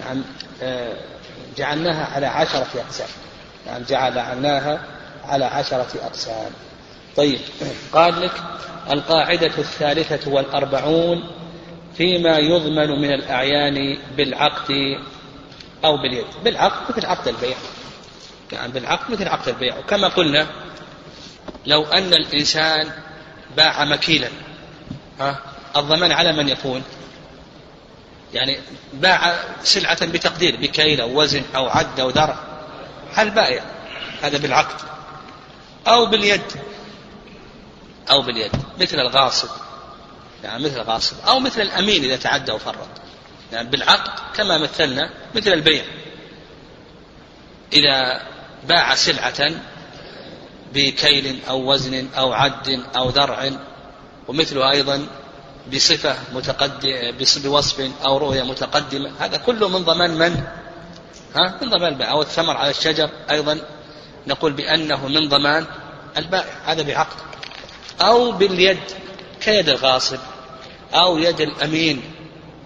نعم 0.00 0.22
جعلناها 1.56 2.14
على 2.14 2.26
عشرة 2.26 2.66
أقسام. 2.86 3.08
نعم 3.66 3.82
جعلناها 3.82 4.82
على 5.24 5.44
عشرة 5.44 5.88
أقسام. 6.02 6.50
طيب 7.16 7.38
قال 7.92 8.20
لك 8.20 8.32
القاعدة 8.92 9.52
الثالثة 9.58 10.30
والأربعون 10.30 11.30
فيما 11.96 12.38
يضمن 12.38 12.88
من 13.02 13.14
الأعيان 13.14 13.98
بالعقد 14.16 14.70
أو 15.84 15.96
باليد. 15.96 16.26
بالعقد 16.44 16.96
مثل 16.96 17.06
عقد 17.06 17.28
البيع. 17.28 17.56
يعني 18.52 18.72
بالعقد 18.72 19.10
مثل 19.12 19.28
عقد 19.28 19.48
البيع. 19.48 19.78
وكما 19.78 20.08
قلنا 20.08 20.46
لو 21.66 21.84
أن 21.84 22.14
الإنسان 22.14 22.90
باع 23.56 23.84
مكيلا 23.84 24.28
ها 25.20 25.38
الضمان 25.76 26.12
على 26.12 26.32
من 26.32 26.48
يكون؟ 26.48 26.82
يعني 28.34 28.60
باع 28.92 29.44
سلعة 29.62 30.06
بتقدير 30.06 30.56
بكيل 30.56 31.00
أو 31.00 31.20
وزن 31.20 31.42
أو 31.56 31.68
عد 31.68 32.00
أو 32.00 32.10
درع. 32.10 32.38
هل 33.14 33.30
بائع؟ 33.30 33.62
هذا 34.22 34.38
بالعقد. 34.38 34.80
أو 35.86 36.06
باليد. 36.06 36.42
أو 38.10 38.22
باليد. 38.22 38.50
مثل 38.80 39.00
الغاصب. 39.00 39.48
يعني 40.44 40.64
مثل 40.64 40.80
الغاصب. 40.80 41.16
أو 41.26 41.40
مثل 41.40 41.60
الأمين 41.60 42.04
إذا 42.04 42.16
تعدى 42.16 42.52
وفرط. 42.52 42.88
يعني 43.52 43.68
بالعقد 43.68 44.36
كما 44.36 44.58
مثلنا 44.58 45.10
مثل 45.34 45.52
البيع. 45.52 45.84
إذا 47.72 48.22
باع 48.68 48.94
سلعة 48.94 49.50
بكيل 50.74 51.40
أو 51.48 51.72
وزن 51.72 52.08
أو 52.18 52.32
عد 52.32 52.82
أو 52.96 53.10
درع 53.10 53.50
ومثله 54.28 54.70
أيضا 54.70 55.06
بصفة 55.72 56.16
متقدم 56.34 57.16
بوصف 57.36 57.90
أو 58.06 58.18
رؤية 58.18 58.42
متقدمة. 58.42 59.12
هذا 59.20 59.36
كله 59.36 59.68
من 59.68 59.84
ضمان 59.84 60.10
من؟ 60.10 60.44
ها؟ 61.36 61.58
من 61.62 61.70
ضمان 61.70 61.92
البائع 61.92 62.10
أو 62.10 62.22
الثمر 62.22 62.56
على 62.56 62.70
الشجر 62.70 63.10
أيضا 63.30 63.58
نقول 64.26 64.52
بأنه 64.52 65.08
من 65.08 65.28
ضمان 65.28 65.66
البائع. 66.16 66.54
هذا 66.64 66.82
بعقد. 66.82 67.16
أو 68.00 68.32
باليد 68.32 68.80
كيد 69.40 69.68
الغاصب 69.68 70.18
أو 70.94 71.18
يد 71.18 71.40
الأمين 71.40 72.02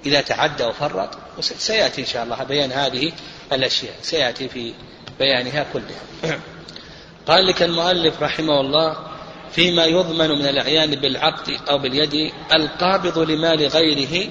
إذا 0.07 0.21
تعدى 0.21 0.65
وفرط 0.65 1.09
سيأتي 1.41 2.01
إن 2.01 2.07
شاء 2.07 2.25
الله 2.25 2.45
بيان 2.45 2.73
هذه 2.73 3.13
الأشياء. 3.53 3.95
سيأتي 4.03 4.49
في 4.49 4.75
بيانها 5.19 5.67
كلها. 5.73 6.41
قال 7.29 7.47
لك 7.47 7.63
المؤلف 7.63 8.23
رحمه 8.23 8.61
الله 8.61 9.18
فيما 9.53 9.85
يضمن 9.85 10.31
من 10.31 10.47
الأعيان 10.47 10.91
بالعقد 10.91 11.57
أو 11.71 11.79
باليد 11.79 12.33
القابض 12.55 13.19
لمال 13.19 13.67
غيره 13.67 14.31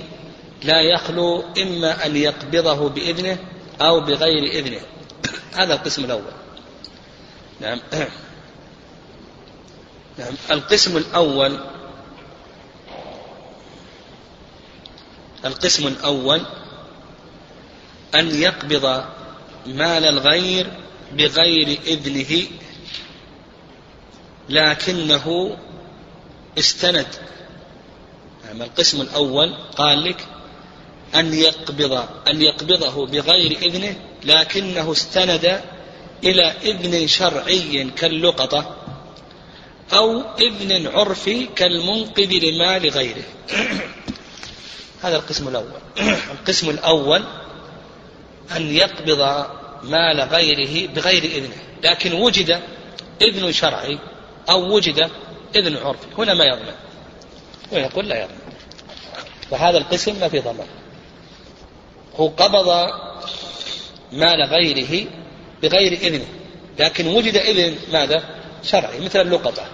لا 0.63 0.82
يخلو 0.82 1.43
إما 1.57 2.05
أن 2.05 2.15
يقبضه 2.15 2.89
بإذنه 2.89 3.38
أو 3.82 3.99
بغير 3.99 4.43
إذنه. 4.43 4.82
هذا 5.53 5.74
القسم 5.74 6.05
الأول. 6.05 6.32
نعم. 7.61 7.80
نعم. 10.18 10.34
القسم 10.51 10.97
الأول 10.97 11.59
القسم 15.45 15.88
الأول 15.88 16.41
أن 18.15 18.41
يقبض 18.41 19.03
مال 19.65 20.05
الغير 20.05 20.68
بغير 21.13 21.80
إذنه 21.88 22.47
لكنه 24.50 25.58
استند. 26.58 27.08
نعم 28.45 28.62
القسم 28.62 29.02
الأول 29.02 29.54
قال 29.78 30.04
لك 30.04 30.26
أن 31.16 31.34
يقبض 31.34 32.06
أن 32.28 32.41
يقبضه 32.41 33.06
بغير 33.06 33.52
إذنه 33.52 33.95
لكنه 34.24 34.91
استند 34.91 35.62
إلى 36.24 36.54
إذن 36.64 37.08
شرعي 37.08 37.84
كاللقطة 37.84 38.76
أو 39.93 40.22
إذن 40.39 40.88
عرفي 40.88 41.45
كالمنقذ 41.45 42.32
لمال 42.32 42.89
غيره. 42.89 43.24
هذا 45.04 45.16
القسم 45.16 45.48
الأول. 45.48 45.82
القسم 46.39 46.70
الأول 46.70 47.24
أن 48.56 48.76
يقبض 48.76 49.45
مال 49.84 50.20
غيره 50.22 50.88
بغير 50.88 51.24
إذنه 51.24 51.58
لكن 51.84 52.14
وجد 52.14 52.62
إذن 53.22 53.52
شرعي 53.52 54.00
أو 54.50 54.76
وجد 54.76 55.10
إذن 55.56 55.78
عرفي 55.78 56.08
هنا 56.18 56.34
ما 56.34 56.45
يضمن 56.45 56.76
ويقول 57.72 58.10
لا 58.10 58.24
يضمن 58.24 58.38
فهذا 59.52 59.78
القسم 59.78 60.20
ما 60.20 60.30
في 60.30 60.39
ضمان 60.39 60.68
هو 62.16 62.28
قبض 62.28 62.89
مال 64.12 64.43
غيره 64.43 65.08
بغير 65.64 65.93
إذنه. 65.93 66.26
لكن 66.80 67.08
وجد 67.08 67.36
إذن 67.36 67.78
ماذا؟ 67.91 68.24
شرعي 68.64 69.00
مثل 69.00 69.22
اللقطة. 69.22 69.66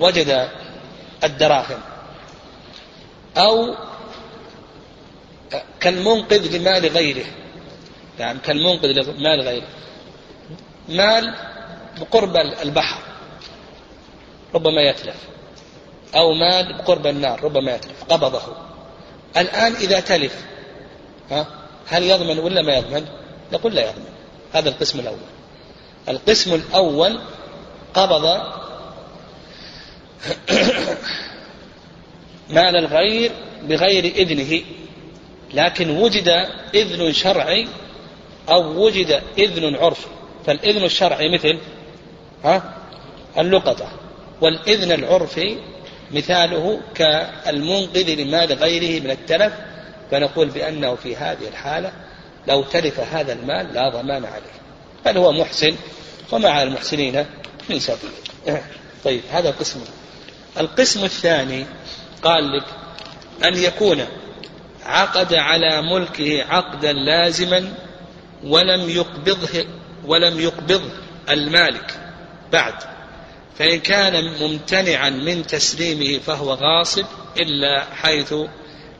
وجد 0.00 0.48
الدراهم. 1.24 1.80
أو 3.36 3.74
كالمنقذ 5.80 6.56
لمال 6.56 6.86
غيره. 6.86 7.26
يعني 8.18 8.38
كالمنقذ 8.38 8.88
لمال 8.88 9.40
غيره. 9.40 9.68
مال 10.88 11.34
بقرب 12.00 12.36
البحر 12.36 12.98
ربما 14.54 14.82
يتلف 14.82 15.16
أو 16.14 16.34
مال 16.34 16.78
بقرب 16.78 17.06
النار 17.06 17.44
ربما 17.44 17.74
يتلف 17.74 18.04
قبضه. 18.04 18.42
الآن 19.36 19.72
إذا 19.72 20.00
تلف 20.00 20.44
ها 21.30 21.46
هل 21.86 22.02
يضمن 22.02 22.38
ولا 22.38 22.62
ما 22.62 22.74
يضمن؟ 22.74 23.06
نقول 23.52 23.74
لا 23.74 23.82
يضمن 23.82 24.14
هذا 24.52 24.68
القسم 24.68 25.00
الأول. 25.00 25.18
القسم 26.08 26.54
الأول 26.54 27.20
قبض 27.94 28.24
مال 32.56 32.76
الغير 32.76 33.32
بغير 33.62 34.04
إذنه 34.04 34.64
لكن 35.54 35.90
وجد 35.90 36.28
إذن 36.74 37.12
شرعي 37.12 37.68
أو 38.48 38.84
وجد 38.84 39.22
إذن 39.38 39.76
عرفي 39.76 40.06
فالإذن 40.46 40.84
الشرعي 40.84 41.34
مثل 41.34 41.58
ها؟ 42.44 42.74
اللقطة. 43.38 43.88
والإذن 44.40 44.92
العرفي 44.92 45.58
مثاله 46.10 46.80
كالمنقذ 46.94 48.14
لمال 48.14 48.52
غيره 48.52 49.02
من 49.02 49.10
التلف 49.10 49.52
فنقول 50.10 50.48
بأنه 50.48 50.94
في 50.94 51.16
هذه 51.16 51.48
الحالة 51.48 51.92
لو 52.48 52.62
تلف 52.62 53.00
هذا 53.00 53.32
المال 53.32 53.74
لا 53.74 53.88
ضمان 53.88 54.24
عليه. 54.24 54.54
بل 55.06 55.18
هو 55.18 55.32
محسن 55.32 55.76
ومع 56.32 56.62
المحسنين 56.62 57.26
من 57.70 57.78
سبيل. 57.80 58.10
طيب 59.04 59.20
هذا 59.32 59.50
قسم. 59.50 59.80
القسم 60.58 61.04
الثاني 61.04 61.66
قال 62.22 62.52
لك 62.52 62.64
أن 63.44 63.56
يكون 63.56 64.04
عقد 64.84 65.34
على 65.34 65.82
ملكه 65.82 66.44
عقدا 66.44 66.92
لازما 66.92 67.72
ولم 68.44 68.90
يقبضه 68.90 69.66
ولم 70.04 70.40
يقبضه 70.40 70.90
المالك. 71.30 72.03
بعد. 72.52 72.74
فإن 73.58 73.80
كان 73.80 74.38
ممتنعا 74.42 75.10
من 75.10 75.46
تسليمه 75.46 76.18
فهو 76.18 76.54
غاصب 76.54 77.06
إلا 77.36 77.84
حيث 77.94 78.34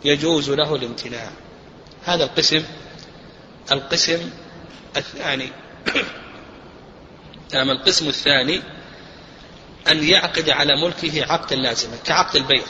يجوز 0.05 0.51
له 0.51 0.74
الامتناع. 0.74 1.30
هذا 2.05 2.24
القسم 2.24 2.64
القسم 3.72 4.30
الثاني. 4.97 5.49
نعم 7.55 7.70
القسم 7.70 8.09
الثاني 8.09 8.62
أن 9.88 10.05
يعقد 10.05 10.51
على 10.51 10.76
ملكه 10.82 11.32
عقدا 11.32 11.57
لازما 11.57 11.97
كعقد 12.05 12.36
البيع. 12.36 12.62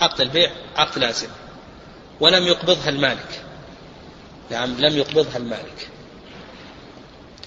عقد 0.00 0.20
البيع 0.20 0.50
عقد 0.76 0.98
لازم. 0.98 1.28
ولم 2.20 2.44
يقبضها 2.44 2.88
المالك. 2.88 3.44
نعم 4.50 4.80
لم 4.80 4.96
يقبضها 4.96 5.36
المالك. 5.36 5.88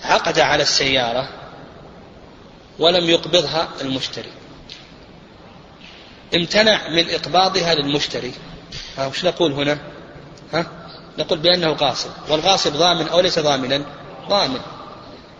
عقد 0.03 0.39
على 0.39 0.63
السيارة 0.63 1.44
ولم 2.79 3.09
يقبضها 3.09 3.69
المشتري. 3.81 4.31
امتنع 6.35 6.89
من 6.89 7.09
إقباضها 7.09 7.75
للمشتري. 7.75 8.33
ها 8.97 9.07
وش 9.07 9.25
نقول 9.25 9.51
هنا؟ 9.51 9.77
ها؟ 10.53 10.65
نقول 11.17 11.39
بأنه 11.39 11.71
غاصب. 11.71 12.09
والغاصب 12.29 12.73
ضامن 12.73 13.07
أو 13.07 13.19
ليس 13.19 13.39
ضامنا؟ 13.39 13.85
ضامن. 14.29 14.59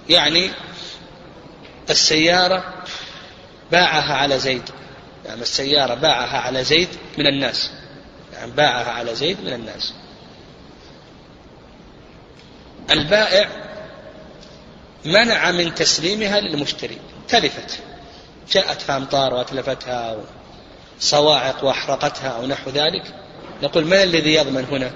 يعني 0.10 0.52
السيارة 1.90 2.84
باعها 3.72 4.14
على 4.14 4.40
زيد. 4.40 4.70
يعني 5.26 5.42
السيارة 5.42 5.94
باعها 5.94 6.38
على 6.38 6.64
زيد 6.64 6.90
من 7.18 7.28
الناس. 7.28 7.72
يعني 8.34 8.52
باعها 8.52 8.92
على 8.92 9.16
زيد 9.16 9.42
من 9.42 9.54
الناس. 9.54 9.94
البائع 12.92 13.50
منع 15.06 15.52
من 15.52 15.76
تسليمها 15.76 16.40
للمشتري. 16.40 17.00
تلفت. 17.28 17.80
جاءت 18.52 18.82
في 18.82 18.92
أمطار 18.92 19.34
وأتلفتها 19.34 20.18
صواعق 21.00 21.64
وأحرقتها 21.64 22.28
أو 22.30 22.46
نحو 22.46 22.70
ذلك. 22.70 23.04
نقول 23.64 23.86
من 23.86 23.94
الذي 23.94 24.34
يضمن 24.34 24.66
هنا؟ 24.72 24.92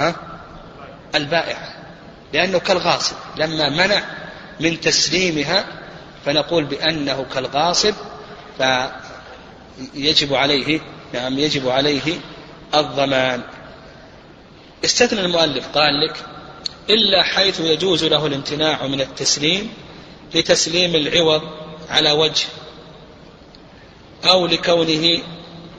ها؟ 0.00 0.14
البائع. 1.14 1.56
لأنه 2.32 2.58
كالغاصب. 2.58 3.16
لما 3.36 3.68
منع 3.68 4.02
من 4.60 4.80
تسليمها 4.80 5.64
فنقول 6.24 6.64
بأنه 6.64 7.26
كالغاصب 7.34 7.94
فيجب 8.58 10.34
عليه 10.34 10.80
نعم 11.14 11.38
يجب 11.38 11.68
عليه 11.68 12.20
الضمان. 12.74 13.42
استثنى 14.84 15.20
المؤلف 15.20 15.68
قال 15.68 16.00
لك 16.00 16.16
إلا 16.90 17.22
حيث 17.22 17.60
يجوز 17.60 18.04
له 18.04 18.26
الامتناع 18.26 18.86
من 18.86 19.00
التسليم 19.00 19.72
لتسليم 20.34 20.94
العوض 20.94 21.42
على 21.90 22.12
وجه 22.12 22.44
أو 24.24 24.46
لكونه 24.46 25.22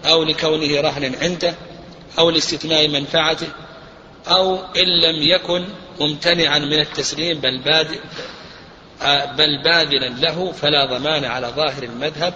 أو 0.05 0.23
لكونه 0.23 0.81
رهن 0.81 1.15
عنده 1.21 1.55
أو 2.19 2.29
لاستثناء 2.29 2.87
منفعته 2.87 3.47
أو 4.27 4.55
إن 4.55 5.01
لم 5.01 5.21
يكن 5.21 5.65
ممتنعا 5.99 6.59
من 6.59 6.79
التسليم 6.79 7.39
بل 7.39 7.61
بادئ 7.61 7.99
بل 9.37 9.63
باذلا 9.63 10.09
له 10.09 10.51
فلا 10.51 10.85
ضمان 10.85 11.25
على 11.25 11.47
ظاهر 11.47 11.83
المذهب 11.83 12.33